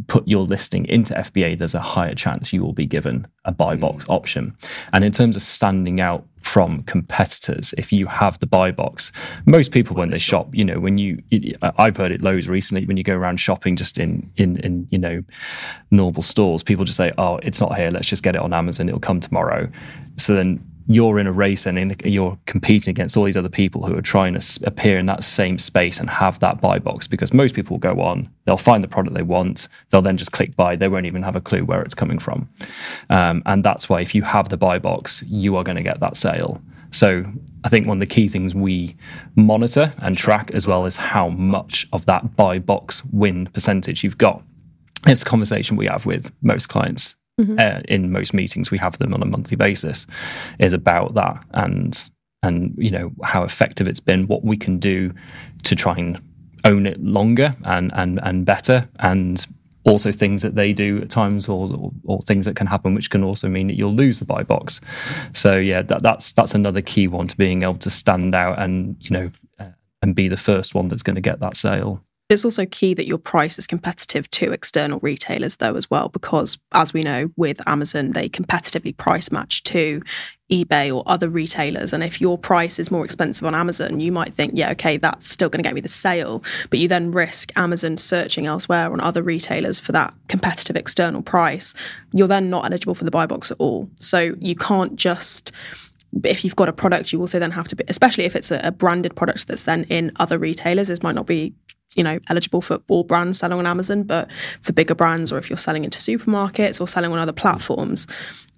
put 0.08 0.28
your 0.28 0.42
listing 0.44 0.86
into 0.86 1.14
FBA, 1.14 1.58
there's 1.58 1.74
a 1.74 1.80
higher 1.80 2.14
chance 2.14 2.52
you 2.52 2.62
will 2.62 2.74
be 2.74 2.84
given 2.84 3.26
a 3.46 3.52
buy 3.52 3.74
hmm. 3.74 3.80
box 3.80 4.04
option. 4.08 4.56
And 4.92 5.04
in 5.04 5.12
terms 5.12 5.36
of 5.36 5.42
standing 5.42 6.00
out 6.00 6.26
from 6.42 6.82
competitors, 6.82 7.74
if 7.78 7.92
you 7.92 8.06
have 8.06 8.38
the 8.38 8.46
buy 8.46 8.70
box, 8.70 9.10
most 9.46 9.72
people 9.72 9.96
when 9.96 10.10
they 10.10 10.18
shop, 10.18 10.54
you 10.54 10.64
know, 10.64 10.78
when 10.78 10.98
you 10.98 11.22
I've 11.78 11.96
heard 11.96 12.12
it 12.12 12.22
loads 12.22 12.48
recently 12.48 12.86
when 12.86 12.96
you 12.96 13.02
go 13.02 13.14
around 13.14 13.40
shopping 13.40 13.76
just 13.76 13.98
in 13.98 14.30
in 14.36 14.58
in 14.58 14.86
you 14.90 14.98
know 14.98 15.22
normal 15.90 16.22
stores, 16.22 16.62
people 16.62 16.84
just 16.84 16.98
say, 16.98 17.12
"Oh, 17.16 17.36
it's 17.38 17.60
not 17.60 17.76
here. 17.76 17.90
Let's 17.90 18.08
just 18.08 18.22
get 18.22 18.34
it 18.36 18.42
on 18.42 18.52
Amazon. 18.52 18.88
It'll 18.88 19.00
come 19.00 19.20
tomorrow." 19.20 19.70
So 20.16 20.34
then 20.34 20.62
you're 20.88 21.18
in 21.18 21.26
a 21.26 21.32
race 21.32 21.66
and 21.66 22.00
you're 22.04 22.38
competing 22.46 22.90
against 22.90 23.16
all 23.16 23.24
these 23.24 23.36
other 23.36 23.48
people 23.48 23.84
who 23.84 23.96
are 23.96 24.02
trying 24.02 24.38
to 24.38 24.60
appear 24.64 24.98
in 24.98 25.06
that 25.06 25.24
same 25.24 25.58
space 25.58 25.98
and 25.98 26.08
have 26.08 26.38
that 26.38 26.60
buy 26.60 26.78
box 26.78 27.06
because 27.06 27.32
most 27.32 27.54
people 27.54 27.74
will 27.74 27.94
go 27.94 28.00
on 28.00 28.28
they'll 28.44 28.56
find 28.56 28.84
the 28.84 28.88
product 28.88 29.14
they 29.14 29.22
want 29.22 29.68
they'll 29.90 30.02
then 30.02 30.16
just 30.16 30.32
click 30.32 30.54
buy 30.54 30.76
they 30.76 30.88
won't 30.88 31.06
even 31.06 31.22
have 31.22 31.36
a 31.36 31.40
clue 31.40 31.64
where 31.64 31.82
it's 31.82 31.94
coming 31.94 32.18
from. 32.18 32.48
Um, 33.10 33.42
and 33.46 33.64
that's 33.64 33.88
why 33.88 34.00
if 34.00 34.14
you 34.14 34.22
have 34.22 34.48
the 34.48 34.56
buy 34.56 34.78
box 34.78 35.22
you 35.26 35.56
are 35.56 35.64
going 35.64 35.76
to 35.76 35.82
get 35.82 36.00
that 36.00 36.16
sale. 36.16 36.60
So 36.92 37.24
i 37.64 37.68
think 37.68 37.86
one 37.86 37.96
of 37.96 38.00
the 38.00 38.14
key 38.14 38.28
things 38.28 38.54
we 38.54 38.96
monitor 39.34 39.92
and 39.98 40.16
track 40.16 40.50
as 40.52 40.66
well 40.66 40.84
is 40.84 40.96
how 40.96 41.30
much 41.30 41.88
of 41.92 42.06
that 42.06 42.36
buy 42.36 42.60
box 42.60 43.04
win 43.06 43.46
percentage 43.46 44.04
you've 44.04 44.18
got. 44.18 44.42
It's 45.06 45.22
a 45.22 45.26
conversation 45.26 45.76
we 45.76 45.86
have 45.86 46.06
with 46.06 46.30
most 46.42 46.68
clients 46.68 47.16
mm-hmm. 47.40 47.56
uh, 47.58 47.80
in 47.88 48.10
most 48.10 48.34
meetings 48.34 48.70
we 48.70 48.78
have 48.78 48.98
them 48.98 49.14
on 49.14 49.22
a 49.22 49.26
monthly 49.26 49.56
basis 49.56 50.06
is 50.58 50.72
about 50.72 51.14
that 51.14 51.44
and 51.52 52.10
and 52.42 52.74
you 52.78 52.90
know 52.90 53.10
how 53.24 53.42
effective 53.42 53.88
it's 53.88 54.00
been 54.00 54.26
what 54.26 54.44
we 54.44 54.56
can 54.56 54.78
do 54.78 55.12
to 55.62 55.74
try 55.74 55.94
and 55.96 56.20
own 56.64 56.86
it 56.86 57.00
longer 57.00 57.54
and 57.64 57.92
and 57.94 58.20
and 58.22 58.44
better 58.44 58.88
and 59.00 59.46
also 59.84 60.10
things 60.10 60.42
that 60.42 60.56
they 60.56 60.72
do 60.72 61.00
at 61.00 61.08
times 61.08 61.48
or, 61.48 61.70
or, 61.72 61.92
or 62.04 62.22
things 62.22 62.44
that 62.44 62.56
can 62.56 62.66
happen 62.66 62.92
which 62.94 63.08
can 63.08 63.22
also 63.22 63.48
mean 63.48 63.68
that 63.68 63.76
you'll 63.76 63.94
lose 63.94 64.18
the 64.18 64.24
buy 64.24 64.42
box 64.42 64.80
so 65.32 65.56
yeah 65.56 65.80
that, 65.80 66.02
that's 66.02 66.32
that's 66.32 66.54
another 66.54 66.82
key 66.82 67.06
one 67.06 67.28
to 67.28 67.36
being 67.36 67.62
able 67.62 67.78
to 67.78 67.90
stand 67.90 68.34
out 68.34 68.58
and 68.58 68.96
you 69.00 69.10
know 69.10 69.30
uh, 69.60 69.68
and 70.02 70.14
be 70.14 70.28
the 70.28 70.36
first 70.36 70.74
one 70.74 70.88
that's 70.88 71.04
going 71.04 71.14
to 71.14 71.20
get 71.20 71.40
that 71.40 71.56
sale 71.56 72.02
it's 72.28 72.44
also 72.44 72.66
key 72.66 72.92
that 72.94 73.06
your 73.06 73.18
price 73.18 73.58
is 73.58 73.66
competitive 73.66 74.28
to 74.32 74.52
external 74.52 74.98
retailers, 75.00 75.58
though, 75.58 75.76
as 75.76 75.88
well, 75.88 76.08
because 76.08 76.58
as 76.72 76.92
we 76.92 77.02
know 77.02 77.30
with 77.36 77.66
Amazon, 77.68 78.10
they 78.10 78.28
competitively 78.28 78.96
price 78.96 79.30
match 79.30 79.62
to 79.64 80.02
eBay 80.50 80.94
or 80.94 81.04
other 81.06 81.28
retailers. 81.28 81.92
And 81.92 82.02
if 82.02 82.20
your 82.20 82.36
price 82.36 82.80
is 82.80 82.90
more 82.90 83.04
expensive 83.04 83.46
on 83.46 83.54
Amazon, 83.54 84.00
you 84.00 84.10
might 84.10 84.34
think, 84.34 84.52
yeah, 84.54 84.72
okay, 84.72 84.96
that's 84.96 85.28
still 85.28 85.48
going 85.48 85.62
to 85.62 85.68
get 85.68 85.74
me 85.74 85.80
the 85.80 85.88
sale. 85.88 86.42
But 86.70 86.80
you 86.80 86.88
then 86.88 87.12
risk 87.12 87.52
Amazon 87.56 87.96
searching 87.96 88.46
elsewhere 88.46 88.92
on 88.92 89.00
other 89.00 89.22
retailers 89.22 89.78
for 89.78 89.92
that 89.92 90.12
competitive 90.28 90.74
external 90.74 91.22
price. 91.22 91.74
You're 92.12 92.28
then 92.28 92.50
not 92.50 92.64
eligible 92.64 92.96
for 92.96 93.04
the 93.04 93.10
buy 93.10 93.26
box 93.26 93.52
at 93.52 93.58
all. 93.60 93.88
So 93.98 94.34
you 94.40 94.56
can't 94.56 94.96
just 94.96 95.52
if 96.24 96.44
you've 96.44 96.56
got 96.56 96.68
a 96.68 96.72
product, 96.72 97.12
you 97.12 97.20
also 97.20 97.38
then 97.38 97.50
have 97.50 97.68
to 97.68 97.76
be, 97.76 97.84
especially 97.88 98.24
if 98.24 98.34
it's 98.34 98.50
a, 98.50 98.60
a, 98.62 98.72
branded 98.72 99.14
product 99.14 99.48
that's 99.48 99.64
then 99.64 99.84
in 99.84 100.12
other 100.16 100.38
retailers, 100.38 100.88
this 100.88 101.02
might 101.02 101.14
not 101.14 101.26
be 101.26 101.52
you 101.94 102.02
know 102.02 102.18
eligible 102.28 102.60
for 102.60 102.80
all 102.88 103.04
brands 103.04 103.38
selling 103.38 103.58
on 103.58 103.66
Amazon, 103.66 104.02
but 104.02 104.30
for 104.62 104.72
bigger 104.72 104.94
brands 104.94 105.32
or 105.32 105.38
if 105.38 105.48
you're 105.48 105.56
selling 105.56 105.84
into 105.84 105.98
supermarkets 105.98 106.80
or 106.80 106.88
selling 106.88 107.12
on 107.12 107.18
other 107.18 107.32
platforms, 107.32 108.06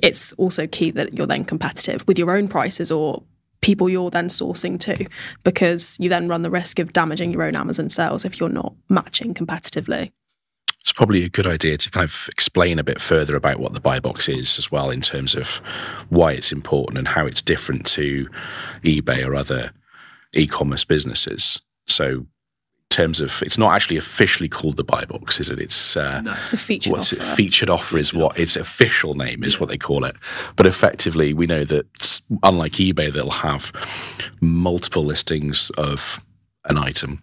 it's 0.01 0.33
also 0.35 0.67
key 0.67 0.91
that 0.93 1.15
you're 1.15 1.27
then 1.27 1.45
competitive 1.45 2.07
with 2.07 2.19
your 2.19 2.31
own 2.37 2.49
prices 2.49 2.91
or 2.91 3.23
people 3.61 3.89
you're 3.89 4.11
then 4.11 4.29
sourcing 4.29 4.79
to 4.79 5.07
because 5.43 5.97
you 5.99 6.09
then 6.09 6.29
run 6.29 6.43
the 6.43 6.51
risk 6.51 6.79
of 6.79 6.93
damaging 6.93 7.33
your 7.33 7.43
own 7.43 7.57
Amazon 7.57 7.89
sales 7.89 8.25
if 8.25 8.39
you're 8.39 8.49
not 8.49 8.75
matching 8.89 9.35
competitively. 9.35 10.13
It's 10.81 10.93
probably 10.93 11.25
a 11.25 11.29
good 11.29 11.47
idea 11.47 11.77
to 11.77 11.91
kind 11.91 12.05
of 12.05 12.29
explain 12.29 12.79
a 12.79 12.85
bit 12.85 13.01
further 13.01 13.37
about 13.37 13.59
what 13.59 13.75
the 13.75 13.81
buy 13.81 14.01
box 14.01 14.29
is 14.29 14.59
as 14.59 14.71
well 14.71 14.91
in 14.91 15.01
terms 15.01 15.35
of 15.35 15.61
why 16.09 16.33
it's 16.33 16.53
important 16.53 16.99
and 16.99 17.09
how 17.09 17.27
it's 17.27 17.43
different 17.43 17.85
to 17.87 18.29
eBay 18.85 19.27
or 19.27 19.35
other 19.35 19.73
e-commerce 20.35 20.85
businesses. 20.85 21.61
So 21.89 22.27
terms 22.91 23.21
of 23.21 23.43
it's 23.43 23.59
not 23.59 23.75
actually 23.75 23.97
officially 23.97 24.49
called 24.49 24.77
the 24.77 24.85
buy 24.85 25.05
box, 25.05 25.41
is 25.41 25.51
it? 25.51 25.61
It's 25.61 25.97
uh, 25.97 26.21
no, 26.21 26.35
it's 26.41 26.53
a 26.53 26.57
featured 26.57 26.93
what's 26.93 27.13
offer. 27.13 27.23
It? 27.23 27.37
Featured 27.37 27.71
offer 27.71 27.99
is 27.99 28.15
what 28.15 28.39
its 28.39 28.57
official 28.57 29.15
name 29.15 29.45
is, 29.45 29.55
yeah. 29.55 29.61
what 29.61 29.69
they 29.69 29.79
call 29.79 30.05
it. 30.05 30.17
But 30.57 30.67
effectively, 30.67 31.35
we 31.35 31.47
know 31.47 31.65
that 31.65 32.21
unlike 32.43 32.73
eBay, 32.73 33.13
they'll 33.13 33.31
have 33.31 33.73
multiple 34.41 35.05
listings 35.05 35.71
of 35.71 36.21
an 36.65 36.79
item. 36.79 37.23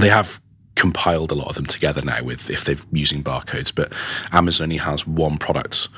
They 0.00 0.08
have 0.08 0.40
compiled 0.76 1.30
a 1.30 1.34
lot 1.34 1.48
of 1.48 1.54
them 1.54 1.66
together 1.66 2.02
now 2.02 2.22
with 2.22 2.50
if 2.50 2.64
they're 2.64 2.76
using 2.92 3.24
barcodes, 3.24 3.74
but 3.74 3.92
Amazon 4.32 4.64
only 4.64 4.76
has 4.76 5.06
one 5.06 5.38
product 5.38 5.88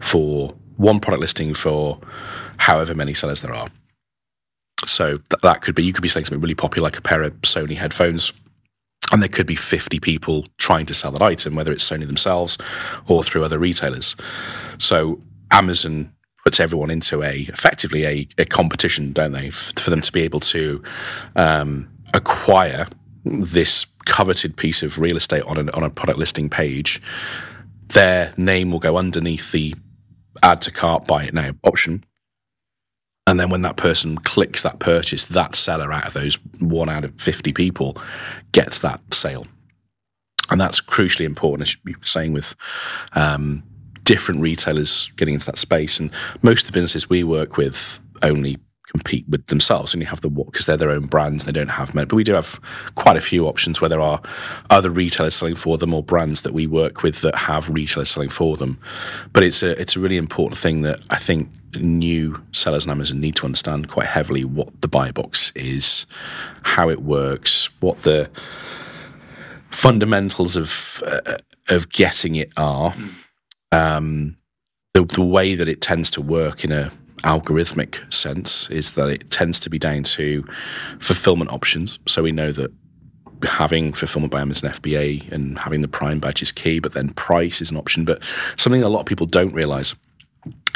for 0.00 0.54
one 0.76 1.00
product 1.00 1.20
listing 1.20 1.54
for 1.54 1.98
however 2.58 2.94
many 2.94 3.14
sellers 3.14 3.42
there 3.42 3.54
are. 3.54 3.68
So 4.86 5.18
th- 5.18 5.40
that 5.42 5.62
could 5.62 5.74
be 5.74 5.84
you 5.84 5.92
could 5.92 6.02
be 6.02 6.08
selling 6.08 6.24
something 6.24 6.40
really 6.40 6.54
popular 6.54 6.86
like 6.86 6.98
a 6.98 7.02
pair 7.02 7.22
of 7.22 7.32
Sony 7.42 7.76
headphones. 7.76 8.32
And 9.10 9.22
there 9.22 9.28
could 9.28 9.46
be 9.46 9.56
50 9.56 10.00
people 10.00 10.46
trying 10.58 10.84
to 10.86 10.94
sell 10.94 11.10
that 11.12 11.22
item, 11.22 11.54
whether 11.54 11.72
it's 11.72 11.88
Sony 11.88 12.06
themselves 12.06 12.58
or 13.06 13.22
through 13.22 13.42
other 13.42 13.58
retailers. 13.58 14.14
So 14.78 15.20
Amazon 15.50 16.12
puts 16.44 16.60
everyone 16.60 16.90
into 16.90 17.22
a 17.22 17.46
effectively 17.48 18.04
a, 18.04 18.28
a 18.38 18.44
competition, 18.44 19.12
don't 19.12 19.32
they, 19.32 19.50
for 19.50 19.90
them 19.90 20.02
to 20.02 20.12
be 20.12 20.22
able 20.22 20.40
to 20.40 20.82
um, 21.36 21.88
acquire 22.14 22.86
this 23.24 23.86
coveted 24.04 24.56
piece 24.56 24.82
of 24.82 24.98
real 24.98 25.16
estate 25.16 25.42
on, 25.42 25.58
an, 25.58 25.70
on 25.70 25.82
a 25.82 25.90
product 25.90 26.18
listing 26.18 26.48
page. 26.48 27.00
Their 27.88 28.32
name 28.36 28.70
will 28.70 28.78
go 28.78 28.96
underneath 28.96 29.52
the 29.52 29.74
add 30.42 30.60
to 30.62 30.70
cart, 30.70 31.06
buy 31.06 31.24
it 31.24 31.34
now 31.34 31.52
option. 31.64 32.04
And 33.28 33.38
then 33.38 33.50
when 33.50 33.60
that 33.60 33.76
person 33.76 34.16
clicks 34.16 34.62
that 34.62 34.78
purchase, 34.78 35.26
that 35.26 35.54
seller 35.54 35.92
out 35.92 36.06
of 36.06 36.14
those 36.14 36.36
one 36.60 36.88
out 36.88 37.04
of 37.04 37.12
50 37.20 37.52
people 37.52 37.98
gets 38.52 38.78
that 38.78 39.02
sale. 39.12 39.46
And 40.48 40.58
that's 40.58 40.80
crucially 40.80 41.26
important, 41.26 41.68
as 41.68 41.76
you 41.84 41.98
were 41.98 42.06
saying, 42.06 42.32
with 42.32 42.54
um, 43.12 43.62
different 44.04 44.40
retailers 44.40 45.12
getting 45.16 45.34
into 45.34 45.44
that 45.44 45.58
space. 45.58 46.00
And 46.00 46.10
most 46.40 46.62
of 46.62 46.68
the 46.68 46.72
businesses 46.72 47.10
we 47.10 47.22
work 47.22 47.58
with 47.58 48.00
only 48.22 48.56
compete 48.92 49.26
with 49.28 49.46
themselves 49.46 49.92
and 49.92 50.02
you 50.02 50.06
have 50.06 50.20
the 50.22 50.28
what 50.28 50.50
because 50.50 50.66
they're 50.66 50.76
their 50.76 50.90
own 50.90 51.06
brands 51.06 51.44
they 51.44 51.52
don't 51.52 51.68
have 51.68 51.94
many 51.94 52.06
but 52.06 52.16
we 52.16 52.24
do 52.24 52.32
have 52.32 52.58
quite 52.94 53.16
a 53.16 53.20
few 53.20 53.46
options 53.46 53.80
where 53.80 53.88
there 53.88 54.00
are 54.00 54.20
other 54.70 54.90
retailers 54.90 55.34
selling 55.34 55.54
for 55.54 55.78
them 55.78 55.94
or 55.94 56.02
brands 56.02 56.42
that 56.42 56.52
we 56.52 56.66
work 56.66 57.02
with 57.02 57.20
that 57.20 57.34
have 57.34 57.68
retailers 57.68 58.10
selling 58.10 58.28
for 58.28 58.56
them. 58.56 58.78
But 59.32 59.44
it's 59.44 59.62
a 59.62 59.80
it's 59.80 59.96
a 59.96 60.00
really 60.00 60.16
important 60.16 60.58
thing 60.58 60.82
that 60.82 61.00
I 61.10 61.16
think 61.16 61.48
new 61.74 62.42
sellers 62.52 62.86
on 62.86 62.90
Amazon 62.90 63.20
need 63.20 63.36
to 63.36 63.44
understand 63.44 63.88
quite 63.88 64.06
heavily 64.06 64.44
what 64.44 64.80
the 64.80 64.88
buy 64.88 65.10
box 65.10 65.52
is 65.54 66.06
how 66.62 66.88
it 66.88 67.02
works 67.02 67.68
what 67.80 68.02
the 68.02 68.30
fundamentals 69.70 70.56
of 70.56 71.02
uh, 71.06 71.36
of 71.68 71.90
getting 71.90 72.36
it 72.36 72.52
are. 72.56 72.94
Um, 73.70 74.36
the, 74.94 75.04
the 75.04 75.22
way 75.22 75.54
that 75.54 75.68
it 75.68 75.82
tends 75.82 76.10
to 76.12 76.22
work 76.22 76.64
in 76.64 76.72
a 76.72 76.90
algorithmic 77.22 78.12
sense 78.12 78.68
is 78.70 78.92
that 78.92 79.08
it 79.08 79.30
tends 79.30 79.58
to 79.60 79.70
be 79.70 79.78
down 79.78 80.02
to 80.04 80.44
fulfillment 81.00 81.52
options. 81.52 81.98
So 82.06 82.22
we 82.22 82.32
know 82.32 82.52
that 82.52 82.72
having 83.42 83.92
fulfillment 83.92 84.32
by 84.32 84.40
Amazon 84.40 84.72
FBA 84.72 85.30
and 85.32 85.58
having 85.58 85.80
the 85.80 85.88
Prime 85.88 86.18
badge 86.18 86.42
is 86.42 86.52
key, 86.52 86.80
but 86.80 86.92
then 86.92 87.10
price 87.10 87.60
is 87.60 87.70
an 87.70 87.76
option. 87.76 88.04
But 88.04 88.22
something 88.56 88.82
a 88.82 88.88
lot 88.88 89.00
of 89.00 89.06
people 89.06 89.26
don't 89.26 89.52
realize, 89.52 89.94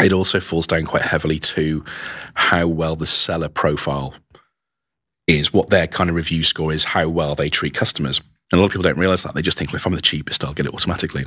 it 0.00 0.12
also 0.12 0.40
falls 0.40 0.66
down 0.66 0.84
quite 0.86 1.02
heavily 1.02 1.38
to 1.38 1.84
how 2.34 2.66
well 2.66 2.96
the 2.96 3.06
seller 3.06 3.48
profile 3.48 4.14
is, 5.26 5.52
what 5.52 5.70
their 5.70 5.86
kind 5.86 6.10
of 6.10 6.16
review 6.16 6.42
score 6.42 6.72
is, 6.72 6.84
how 6.84 7.08
well 7.08 7.34
they 7.34 7.48
treat 7.48 7.74
customers. 7.74 8.20
And 8.50 8.58
a 8.58 8.60
lot 8.60 8.66
of 8.66 8.72
people 8.72 8.82
don't 8.82 8.98
realize 8.98 9.22
that. 9.22 9.34
They 9.34 9.42
just 9.42 9.58
think, 9.58 9.70
well, 9.70 9.76
if 9.76 9.86
I'm 9.86 9.94
the 9.94 10.02
cheapest, 10.02 10.44
I'll 10.44 10.54
get 10.54 10.66
it 10.66 10.74
automatically. 10.74 11.24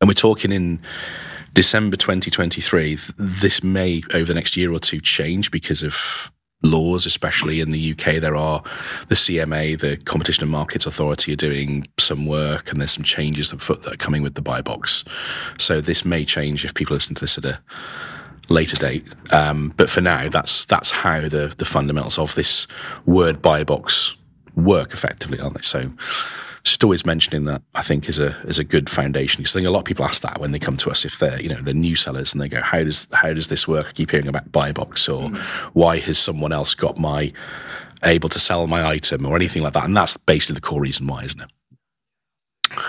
And 0.00 0.08
we're 0.08 0.14
talking 0.14 0.52
in 0.52 0.80
December 1.54 1.96
2023, 1.96 2.98
this 3.16 3.62
may 3.62 4.02
over 4.12 4.24
the 4.24 4.34
next 4.34 4.56
year 4.56 4.72
or 4.72 4.80
two 4.80 5.00
change 5.00 5.52
because 5.52 5.84
of 5.84 6.32
laws, 6.64 7.06
especially 7.06 7.60
in 7.60 7.70
the 7.70 7.92
UK. 7.92 8.16
There 8.16 8.34
are 8.34 8.60
the 9.06 9.14
CMA, 9.14 9.78
the 9.78 9.96
Competition 9.98 10.42
and 10.42 10.50
Markets 10.50 10.84
Authority, 10.84 11.32
are 11.32 11.36
doing 11.36 11.86
some 11.98 12.26
work, 12.26 12.72
and 12.72 12.80
there's 12.80 12.92
some 12.92 13.04
changes 13.04 13.50
that 13.50 13.86
are 13.86 13.96
coming 13.96 14.22
with 14.22 14.34
the 14.34 14.42
buy 14.42 14.62
box. 14.62 15.04
So 15.58 15.80
this 15.80 16.04
may 16.04 16.24
change 16.24 16.64
if 16.64 16.74
people 16.74 16.94
listen 16.94 17.14
to 17.14 17.20
this 17.20 17.38
at 17.38 17.44
a 17.44 17.60
later 18.48 18.76
date. 18.76 19.06
Um, 19.30 19.72
but 19.76 19.88
for 19.88 20.00
now, 20.00 20.28
that's 20.28 20.64
that's 20.64 20.90
how 20.90 21.20
the 21.28 21.54
the 21.56 21.64
fundamentals 21.64 22.18
of 22.18 22.34
this 22.34 22.66
word 23.06 23.40
buy 23.40 23.62
box 23.62 24.16
work 24.56 24.92
effectively, 24.92 25.38
aren't 25.38 25.54
they? 25.54 25.62
So 25.62 25.92
just 26.64 26.82
always 26.82 27.04
mentioning 27.04 27.44
that 27.44 27.62
I 27.74 27.82
think 27.82 28.08
is 28.08 28.18
a 28.18 28.36
is 28.46 28.58
a 28.58 28.64
good 28.64 28.88
foundation 28.88 29.42
because 29.42 29.54
I 29.54 29.60
think 29.60 29.68
a 29.68 29.70
lot 29.70 29.80
of 29.80 29.84
people 29.84 30.04
ask 30.04 30.22
that 30.22 30.40
when 30.40 30.52
they 30.52 30.58
come 30.58 30.78
to 30.78 30.90
us 30.90 31.04
if 31.04 31.18
they're 31.18 31.40
you 31.40 31.48
know 31.48 31.60
they're 31.60 31.74
new 31.74 31.94
sellers 31.94 32.32
and 32.32 32.40
they 32.40 32.48
go 32.48 32.62
how 32.62 32.82
does 32.82 33.06
how 33.12 33.32
does 33.32 33.48
this 33.48 33.68
work? 33.68 33.88
I 33.88 33.92
keep 33.92 34.10
hearing 34.10 34.28
about 34.28 34.50
buy 34.50 34.72
box 34.72 35.08
or 35.08 35.28
mm. 35.28 35.38
why 35.74 35.98
has 35.98 36.18
someone 36.18 36.52
else 36.52 36.74
got 36.74 36.98
my 36.98 37.32
able 38.04 38.28
to 38.28 38.38
sell 38.38 38.66
my 38.66 38.86
item 38.86 39.26
or 39.26 39.36
anything 39.36 39.62
like 39.62 39.74
that, 39.74 39.84
and 39.84 39.96
that's 39.96 40.16
basically 40.16 40.54
the 40.54 40.60
core 40.60 40.80
reason 40.80 41.06
why, 41.06 41.24
isn't 41.24 41.40
it? 41.40 41.50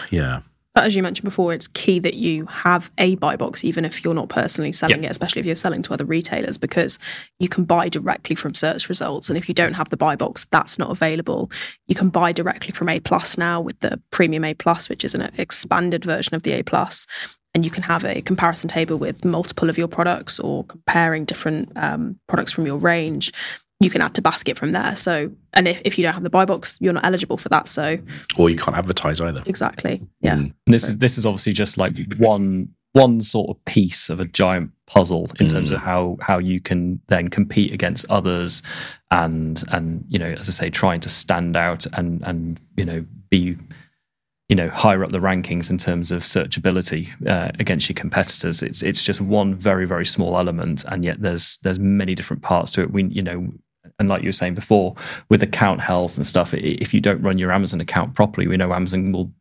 Yeah. 0.10 0.42
But 0.76 0.84
as 0.84 0.96
you 0.96 1.02
mentioned 1.02 1.24
before, 1.24 1.54
it's 1.54 1.70
key 1.70 2.00
that 2.00 2.16
you 2.16 2.46
have 2.48 2.92
a 2.98 3.16
buy 3.16 3.38
box, 3.38 3.64
even 3.64 3.86
if 3.86 4.04
you're 4.04 4.14
not 4.14 4.28
personally 4.28 4.74
selling 4.74 5.06
it, 5.06 5.10
especially 5.10 5.40
if 5.40 5.46
you're 5.46 5.56
selling 5.56 5.82
to 5.84 5.94
other 5.94 6.04
retailers, 6.04 6.58
because 6.58 7.00
you 7.40 7.48
can 7.48 7.64
buy 7.64 7.88
directly 7.88 8.36
from 8.36 8.54
search 8.54 8.90
results. 8.90 9.30
And 9.30 9.38
if 9.38 9.48
you 9.48 9.56
don't 9.56 9.74
have 9.74 9.90
the 9.90 9.96
buy 9.96 10.18
box, 10.18 10.46
that's 10.52 10.78
not 10.78 10.92
available. 10.92 11.50
You 11.88 11.96
can 11.96 12.10
buy 12.10 12.34
directly 12.34 12.74
from 12.74 12.90
A 12.90 13.00
Plus 13.00 13.38
now 13.38 13.62
with 13.62 13.80
the 13.80 14.02
Premium 14.12 14.44
A 14.44 14.54
Plus, 14.54 14.90
which 14.90 15.06
is 15.06 15.16
an 15.16 15.22
expanded 15.38 16.04
version 16.04 16.36
of 16.36 16.44
the 16.44 16.52
A 16.52 16.62
Plus. 16.62 17.08
and 17.56 17.64
you 17.64 17.72
can 17.72 17.84
have 17.84 18.04
a 18.04 18.22
comparison 18.22 18.68
table 18.68 18.98
with 18.98 19.24
multiple 19.24 19.70
of 19.70 19.78
your 19.78 19.88
products 19.88 20.42
or 20.42 20.66
comparing 20.66 21.24
different 21.24 21.72
um, 21.78 22.20
products 22.28 22.52
from 22.52 22.66
your 22.66 22.78
range 22.78 23.32
you 23.80 23.90
can 23.90 24.02
add 24.02 24.14
to 24.16 24.22
basket 24.22 24.58
from 24.58 24.72
there. 24.72 24.96
So 24.96 25.32
and 25.54 25.68
if, 25.68 25.82
if 25.84 25.98
you 25.98 26.04
don't 26.04 26.14
have 26.14 26.24
the 26.24 26.30
buy 26.30 26.46
box 26.46 26.78
you're 26.80 26.94
not 26.94 27.06
eligible 27.06 27.38
for 27.38 27.50
that 27.50 27.68
so. 27.68 27.98
Or 28.38 28.50
you 28.50 28.58
can't 28.58 28.78
advertise 28.78 29.22
either. 29.22 29.44
Exactly. 29.46 30.02
Yeah. 30.22 30.36
Mm. 30.36 30.54
And 30.66 30.74
this 30.74 30.88
is 30.88 30.98
this 30.98 31.18
is 31.18 31.26
obviously 31.26 31.54
just 31.54 31.78
like 31.78 31.94
one 32.18 32.70
one 32.96 33.22
sort 33.22 33.50
of 33.50 33.66
piece 33.66 34.10
of 34.10 34.22
a 34.22 34.26
giant 34.26 34.72
puzzle 34.88 35.30
in 35.40 35.48
terms 35.48 35.72
of 35.72 35.82
how 35.82 36.16
how 36.22 36.38
you 36.38 36.62
can 36.62 37.02
then 37.08 37.28
compete 37.28 37.74
against 37.74 38.06
others 38.10 38.64
and 39.12 39.64
and 39.68 40.06
you 40.08 40.18
know 40.18 40.30
as 40.40 40.48
I 40.48 40.54
say 40.54 40.70
trying 40.70 41.02
to 41.02 41.10
stand 41.10 41.58
out 41.58 41.86
and 41.92 42.22
and 42.24 42.58
you 42.78 42.86
know 42.86 43.06
be 43.30 43.58
you 44.48 44.56
know 44.56 44.70
higher 44.70 45.04
up 45.04 45.12
the 45.12 45.20
rankings 45.20 45.70
in 45.70 45.78
terms 45.78 46.10
of 46.10 46.24
searchability 46.24 47.10
uh, 47.28 47.52
against 47.60 47.90
your 47.90 47.96
competitors. 47.96 48.64
It's 48.64 48.82
it's 48.82 49.04
just 49.04 49.20
one 49.20 49.56
very 49.56 49.86
very 49.86 50.06
small 50.06 50.38
element 50.38 50.86
and 50.88 51.04
yet 51.04 51.22
there's 51.22 51.58
there's 51.64 51.80
many 51.80 52.16
different 52.16 52.44
parts 52.44 52.72
to 52.72 52.82
it. 52.82 52.94
We 52.94 53.04
you 53.06 53.24
know 53.24 53.52
and 54.00 54.10
like 54.10 54.22
you 54.22 54.28
were 54.28 54.34
saying 54.34 54.56
before 54.56 54.96
with 55.30 55.42
account 55.42 55.80
health 55.82 56.18
and 56.18 56.26
stuff 56.26 56.54
if 56.54 56.94
you 56.94 57.02
don't 57.02 57.22
run 57.22 57.38
your 57.38 57.52
amazon 57.52 57.80
account 57.82 58.14
properly 58.14 58.48
we 58.48 58.58
know 58.58 58.74
amazon 58.74 59.12
will 59.12 59.32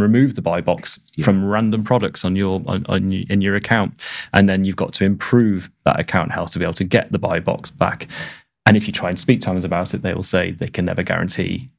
remove 0.00 0.34
the 0.34 0.42
buy 0.42 0.60
box 0.60 0.98
Yeah. 1.14 1.24
from 1.24 1.44
random 1.44 1.84
products 1.84 2.24
on 2.24 2.36
your 2.36 2.62
on, 2.66 2.84
on 2.88 3.12
in 3.12 3.40
your 3.40 3.54
account. 3.54 4.04
And 4.32 4.48
then 4.48 4.64
you've 4.64 4.76
got 4.76 4.92
to 4.94 5.04
improve 5.04 5.70
that 5.84 6.00
account 6.00 6.32
health 6.32 6.52
to 6.52 6.58
be 6.58 6.64
able 6.64 6.74
to 6.74 6.84
get 6.84 7.12
the 7.12 7.18
buy 7.18 7.40
box 7.40 7.70
back. 7.70 8.08
And 8.66 8.76
if 8.76 8.86
you 8.86 8.92
try 8.92 9.10
and 9.10 9.18
speak 9.18 9.40
to 9.42 9.50
Amazon 9.50 9.68
about 9.68 9.94
it 9.94 10.02
they 10.02 10.14
will 10.14 10.22
say 10.22 10.50
they 10.52 10.68
can 10.68 10.84
never 10.84 11.02
guarantee 11.02 11.70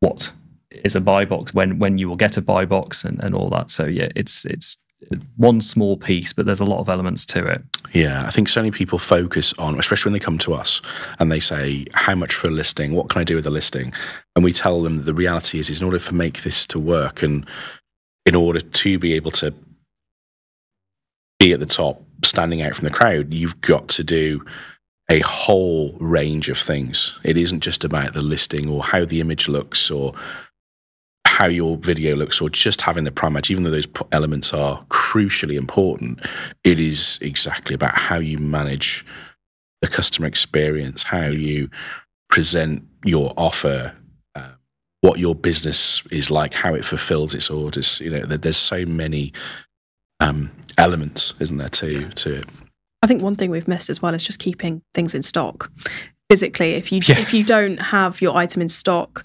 what 0.00 0.32
is 0.70 0.94
a 0.94 1.00
buy 1.00 1.24
box 1.24 1.52
when 1.52 1.78
when 1.78 1.98
you 1.98 2.08
will 2.08 2.16
get 2.16 2.36
a 2.36 2.42
buy 2.42 2.64
box 2.64 3.04
and, 3.04 3.22
and 3.22 3.34
all 3.34 3.50
that. 3.50 3.70
So 3.70 3.84
yeah 3.84 4.08
it's 4.16 4.44
it's 4.44 4.76
one 5.36 5.60
small 5.60 5.96
piece 5.96 6.32
but 6.32 6.46
there's 6.46 6.60
a 6.60 6.64
lot 6.64 6.80
of 6.80 6.88
elements 6.88 7.24
to 7.24 7.46
it 7.46 7.62
Yeah, 7.92 8.26
I 8.26 8.30
think 8.30 8.48
so 8.48 8.60
many 8.60 8.70
people 8.70 8.98
focus 8.98 9.54
on, 9.54 9.78
especially 9.78 10.10
when 10.10 10.12
they 10.18 10.24
come 10.24 10.38
to 10.38 10.54
us 10.54 10.80
and 11.18 11.32
they 11.32 11.40
say, 11.40 11.86
"How 11.94 12.14
much 12.14 12.34
for 12.34 12.48
a 12.48 12.50
listing? 12.50 12.92
What 12.92 13.08
can 13.08 13.20
I 13.20 13.24
do 13.24 13.36
with 13.36 13.46
a 13.46 13.50
listing?" 13.50 13.92
And 14.36 14.44
we 14.44 14.52
tell 14.52 14.82
them 14.82 15.04
the 15.04 15.14
reality 15.14 15.58
is, 15.58 15.70
is 15.70 15.80
in 15.80 15.86
order 15.86 15.98
to 15.98 16.14
make 16.14 16.42
this 16.42 16.66
to 16.66 16.78
work 16.78 17.22
and 17.22 17.46
in 18.26 18.34
order 18.34 18.60
to 18.60 18.98
be 18.98 19.14
able 19.14 19.30
to 19.32 19.54
be 21.38 21.52
at 21.52 21.60
the 21.60 21.66
top, 21.66 22.02
standing 22.24 22.60
out 22.60 22.74
from 22.76 22.84
the 22.84 22.94
crowd, 22.94 23.32
you've 23.32 23.60
got 23.62 23.88
to 23.88 24.04
do 24.04 24.44
a 25.10 25.20
whole 25.20 25.96
range 25.98 26.50
of 26.50 26.58
things. 26.58 27.14
It 27.24 27.36
isn't 27.38 27.60
just 27.60 27.84
about 27.84 28.12
the 28.12 28.22
listing 28.22 28.68
or 28.68 28.82
how 28.82 29.06
the 29.06 29.20
image 29.20 29.48
looks 29.48 29.90
or 29.90 30.12
how 31.38 31.46
your 31.46 31.76
video 31.76 32.16
looks 32.16 32.40
or 32.40 32.50
just 32.50 32.80
having 32.80 33.04
the 33.04 33.12
prime 33.12 33.32
match, 33.32 33.48
even 33.48 33.62
though 33.62 33.70
those 33.70 33.86
elements 34.10 34.52
are 34.52 34.82
crucially 34.86 35.54
important, 35.56 36.18
it 36.64 36.80
is 36.80 37.16
exactly 37.20 37.76
about 37.76 37.94
how 37.94 38.18
you 38.18 38.36
manage 38.38 39.06
the 39.80 39.86
customer 39.86 40.26
experience, 40.26 41.04
how 41.04 41.26
you 41.26 41.70
present 42.28 42.82
your 43.04 43.32
offer, 43.36 43.94
uh, 44.34 44.48
what 45.02 45.20
your 45.20 45.32
business 45.36 46.02
is 46.10 46.28
like, 46.28 46.54
how 46.54 46.74
it 46.74 46.84
fulfills 46.84 47.34
its 47.34 47.50
orders. 47.50 48.00
You 48.00 48.10
know, 48.10 48.22
there's 48.26 48.56
so 48.56 48.84
many 48.84 49.32
um, 50.18 50.50
elements, 50.76 51.34
isn't 51.38 51.56
there, 51.56 51.68
to 51.68 52.08
to 52.08 52.34
it? 52.38 52.46
I 53.04 53.06
think 53.06 53.22
one 53.22 53.36
thing 53.36 53.52
we've 53.52 53.68
missed 53.68 53.90
as 53.90 54.02
well 54.02 54.12
is 54.12 54.24
just 54.24 54.40
keeping 54.40 54.82
things 54.92 55.14
in 55.14 55.22
stock. 55.22 55.70
Physically, 56.28 56.72
if 56.72 56.90
you 56.90 57.00
Yeah. 57.06 57.20
if 57.20 57.32
you 57.32 57.44
don't 57.44 57.76
have 57.76 58.20
your 58.20 58.36
item 58.36 58.60
in 58.60 58.68
stock 58.68 59.24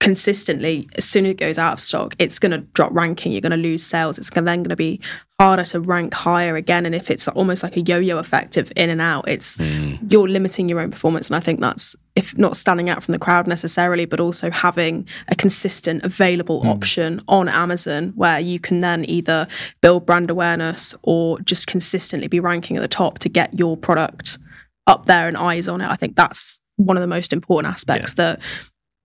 consistently, 0.00 0.88
as 0.96 1.04
soon 1.04 1.26
as 1.26 1.32
it 1.32 1.38
goes 1.38 1.58
out 1.58 1.72
of 1.72 1.80
stock, 1.80 2.14
it's 2.18 2.38
going 2.38 2.52
to 2.52 2.58
drop 2.58 2.92
ranking. 2.92 3.32
You're 3.32 3.40
going 3.40 3.50
to 3.50 3.56
lose 3.56 3.82
sales. 3.82 4.18
It's 4.18 4.30
then 4.30 4.44
going 4.44 4.68
to 4.68 4.76
be 4.76 5.00
harder 5.40 5.64
to 5.64 5.80
rank 5.80 6.14
higher 6.14 6.56
again. 6.56 6.86
And 6.86 6.94
if 6.94 7.10
it's 7.10 7.28
almost 7.28 7.62
like 7.62 7.76
a 7.76 7.80
yo-yo 7.80 8.18
effect 8.18 8.56
of 8.56 8.72
in 8.76 8.90
and 8.90 9.00
out, 9.00 9.28
it's 9.28 9.56
mm. 9.56 9.98
you're 10.12 10.28
limiting 10.28 10.68
your 10.68 10.80
own 10.80 10.90
performance. 10.90 11.28
And 11.28 11.36
I 11.36 11.40
think 11.40 11.60
that's 11.60 11.96
if 12.14 12.36
not 12.38 12.56
standing 12.56 12.88
out 12.88 13.02
from 13.02 13.12
the 13.12 13.18
crowd 13.18 13.46
necessarily, 13.46 14.06
but 14.06 14.20
also 14.20 14.50
having 14.50 15.06
a 15.28 15.34
consistent 15.34 16.04
available 16.04 16.62
mm. 16.62 16.68
option 16.68 17.20
on 17.28 17.48
Amazon 17.48 18.12
where 18.16 18.40
you 18.40 18.58
can 18.60 18.80
then 18.80 19.04
either 19.08 19.46
build 19.80 20.06
brand 20.06 20.30
awareness 20.30 20.94
or 21.02 21.40
just 21.40 21.66
consistently 21.66 22.28
be 22.28 22.40
ranking 22.40 22.76
at 22.76 22.80
the 22.80 22.88
top 22.88 23.18
to 23.20 23.28
get 23.28 23.58
your 23.58 23.76
product 23.76 24.38
up 24.86 25.06
there 25.06 25.26
and 25.26 25.36
eyes 25.36 25.68
on 25.68 25.80
it. 25.80 25.88
I 25.88 25.96
think 25.96 26.16
that's 26.16 26.60
one 26.76 26.96
of 26.96 27.00
the 27.00 27.06
most 27.06 27.32
important 27.32 27.72
aspects 27.72 28.14
that 28.14 28.40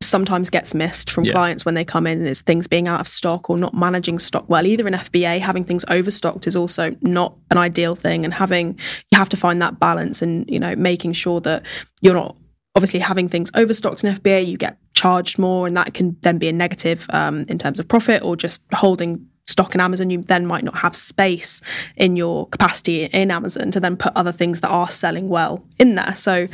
sometimes 0.03 0.49
gets 0.49 0.73
missed 0.73 1.09
from 1.09 1.25
Yeah. 1.25 1.33
clients 1.33 1.65
when 1.65 1.75
they 1.75 1.85
come 1.85 2.07
in 2.07 2.25
is 2.25 2.41
things 2.41 2.67
being 2.67 2.87
out 2.87 2.99
of 2.99 3.07
stock 3.07 3.49
or 3.49 3.57
not 3.57 3.73
managing 3.73 4.19
stock 4.19 4.45
well. 4.49 4.65
Either 4.65 4.87
in 4.87 4.93
FBA 4.93 5.39
having 5.39 5.63
things 5.63 5.85
overstocked 5.89 6.47
is 6.47 6.55
also 6.55 6.95
not 7.01 7.35
an 7.51 7.57
ideal 7.57 7.95
thing 7.95 8.25
and 8.25 8.33
having 8.33 8.77
you 9.11 9.17
have 9.17 9.29
to 9.29 9.37
find 9.37 9.61
that 9.61 9.79
balance 9.79 10.21
and 10.21 10.49
you 10.49 10.59
know 10.59 10.75
making 10.75 11.13
sure 11.13 11.39
that 11.41 11.63
you're 12.01 12.13
not 12.15 12.35
obviously 12.75 12.99
having 12.99 13.27
things 13.29 13.51
overstocked 13.53 14.03
in 14.03 14.13
FBA 14.13 14.45
you 14.47 14.57
get 14.57 14.77
charged 14.93 15.37
more 15.39 15.67
and 15.67 15.75
that 15.77 15.93
can 15.93 16.15
then 16.21 16.37
be 16.37 16.47
a 16.47 16.53
negative 16.53 17.05
um, 17.11 17.45
in 17.47 17.57
terms 17.57 17.79
of 17.79 17.87
profit 17.87 18.21
or 18.23 18.35
just 18.35 18.61
holding 18.73 19.25
stock 19.47 19.75
in 19.75 19.81
Amazon. 19.81 20.09
You 20.09 20.21
then 20.21 20.45
might 20.45 20.63
not 20.63 20.77
have 20.77 20.95
space 20.95 21.61
in 21.97 22.15
your 22.15 22.47
capacity 22.47 23.05
in 23.05 23.31
Amazon 23.31 23.71
to 23.71 23.79
then 23.79 23.97
put 23.97 24.13
other 24.15 24.31
things 24.31 24.61
that 24.61 24.69
are 24.69 24.87
selling 24.87 25.27
well 25.29 25.63
in 25.79 25.95
there. 25.95 26.15
So 26.15 26.47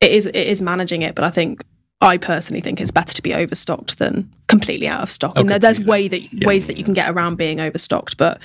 it 0.00 0.10
is 0.12 0.26
it 0.26 0.34
is 0.36 0.62
managing 0.62 1.02
it 1.02 1.14
but 1.14 1.24
I 1.24 1.30
think 1.30 1.62
I 2.00 2.16
personally 2.16 2.60
think 2.60 2.80
it's 2.80 2.90
better 2.90 3.12
to 3.12 3.22
be 3.22 3.34
overstocked 3.34 3.98
than 3.98 4.32
completely 4.48 4.88
out 4.88 5.02
of 5.02 5.10
stock. 5.10 5.34
Oh, 5.36 5.40
and 5.40 5.50
there, 5.50 5.58
there's 5.58 5.80
way 5.80 6.08
that 6.08 6.32
Yeah. 6.32 6.46
ways 6.46 6.66
that 6.66 6.78
you 6.78 6.84
can 6.84 6.94
get 6.94 7.10
around 7.10 7.36
being 7.36 7.60
overstocked, 7.60 8.16
but 8.16 8.40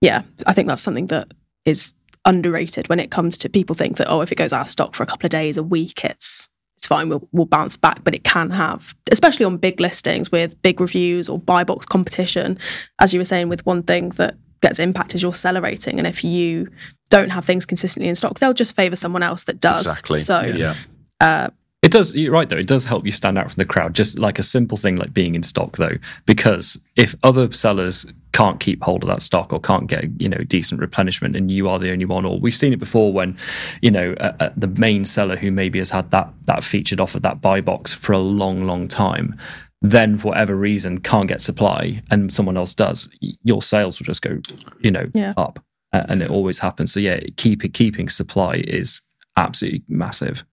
yeah, 0.00 0.22
I 0.46 0.52
think 0.52 0.68
that's 0.68 0.82
something 0.82 1.06
that 1.06 1.32
is 1.64 1.94
underrated 2.26 2.88
when 2.88 3.00
it 3.00 3.10
comes 3.10 3.36
to 3.38 3.48
people 3.48 3.74
think 3.74 3.96
that 3.96 4.10
oh, 4.10 4.20
if 4.20 4.32
it 4.32 4.36
goes 4.36 4.52
out 4.52 4.62
of 4.62 4.68
stock 4.68 4.94
for 4.94 5.02
a 5.02 5.06
couple 5.06 5.26
of 5.26 5.30
days, 5.30 5.56
a 5.56 5.62
week, 5.62 6.04
it's 6.04 6.48
it's 6.76 6.86
fine. 6.86 7.08
We'll 7.08 7.26
we'll 7.32 7.46
bounce 7.46 7.76
back, 7.76 8.04
but 8.04 8.14
it 8.14 8.24
can 8.24 8.50
have, 8.50 8.94
especially 9.10 9.46
on 9.46 9.56
big 9.56 9.80
listings 9.80 10.30
with 10.30 10.60
big 10.60 10.80
reviews 10.80 11.28
or 11.28 11.38
buy 11.38 11.64
box 11.64 11.86
competition. 11.86 12.58
As 12.98 13.14
you 13.14 13.20
were 13.20 13.24
saying, 13.24 13.48
with 13.48 13.64
one 13.64 13.82
thing 13.82 14.10
that 14.10 14.36
gets 14.60 14.78
impacted 14.78 15.16
is 15.16 15.22
your 15.22 15.32
seller 15.32 15.62
rating, 15.62 15.98
and 15.98 16.06
if 16.06 16.22
you 16.22 16.68
don't 17.08 17.30
have 17.30 17.46
things 17.46 17.64
consistently 17.64 18.08
in 18.08 18.14
stock, 18.14 18.38
they'll 18.38 18.52
just 18.52 18.76
favour 18.76 18.96
someone 18.96 19.22
else 19.22 19.44
that 19.44 19.60
does. 19.60 19.86
Exactly. 19.86 20.20
So 20.20 20.42
yeah. 20.42 20.74
uh, 21.20 21.48
It 21.84 21.90
does. 21.92 22.14
You're 22.16 22.32
right, 22.32 22.48
though. 22.48 22.56
It 22.56 22.66
does 22.66 22.86
help 22.86 23.04
you 23.04 23.12
stand 23.12 23.36
out 23.36 23.50
from 23.50 23.58
the 23.58 23.66
crowd. 23.66 23.94
Just 23.94 24.18
like 24.18 24.38
a 24.38 24.42
simple 24.42 24.78
thing 24.78 24.96
like 24.96 25.12
being 25.12 25.34
in 25.34 25.42
stock, 25.42 25.76
though, 25.76 25.98
because 26.24 26.78
if 26.96 27.14
other 27.22 27.52
sellers 27.52 28.06
can't 28.32 28.58
keep 28.58 28.82
hold 28.82 29.04
of 29.04 29.08
that 29.08 29.20
stock 29.20 29.52
or 29.52 29.60
can't 29.60 29.86
get 29.86 30.04
you 30.18 30.30
know 30.30 30.38
decent 30.38 30.80
replenishment, 30.80 31.36
and 31.36 31.50
you 31.50 31.68
are 31.68 31.78
the 31.78 31.92
only 31.92 32.06
one, 32.06 32.24
or 32.24 32.40
we've 32.40 32.54
seen 32.54 32.72
it 32.72 32.78
before 32.78 33.12
when 33.12 33.36
you 33.82 33.90
know 33.90 34.14
uh, 34.14 34.32
uh, 34.40 34.48
the 34.56 34.66
main 34.68 35.04
seller 35.04 35.36
who 35.36 35.50
maybe 35.50 35.78
has 35.78 35.90
had 35.90 36.10
that 36.10 36.32
that 36.46 36.64
featured 36.64 37.00
offer 37.00 37.20
that 37.20 37.42
buy 37.42 37.60
box 37.60 37.92
for 37.92 38.12
a 38.14 38.18
long, 38.18 38.64
long 38.64 38.88
time. 38.88 39.36
Then, 39.82 40.16
for 40.16 40.28
whatever 40.28 40.56
reason, 40.56 41.00
can't 41.00 41.28
get 41.28 41.42
supply, 41.42 42.02
and 42.10 42.32
someone 42.32 42.56
else 42.56 42.72
does. 42.72 43.10
Your 43.42 43.60
sales 43.60 43.98
will 44.00 44.06
just 44.06 44.22
go, 44.22 44.38
you 44.80 44.90
know, 44.90 45.10
Yeah. 45.12 45.34
up, 45.36 45.62
uh, 45.92 46.04
and 46.08 46.22
it 46.22 46.30
always 46.30 46.58
happens. 46.60 46.94
So, 46.94 47.00
yeah, 47.00 47.20
keep 47.36 47.60
keeping 47.74 48.08
supply 48.08 48.54
is 48.66 49.02
absolutely 49.36 49.82
massive. 49.86 50.46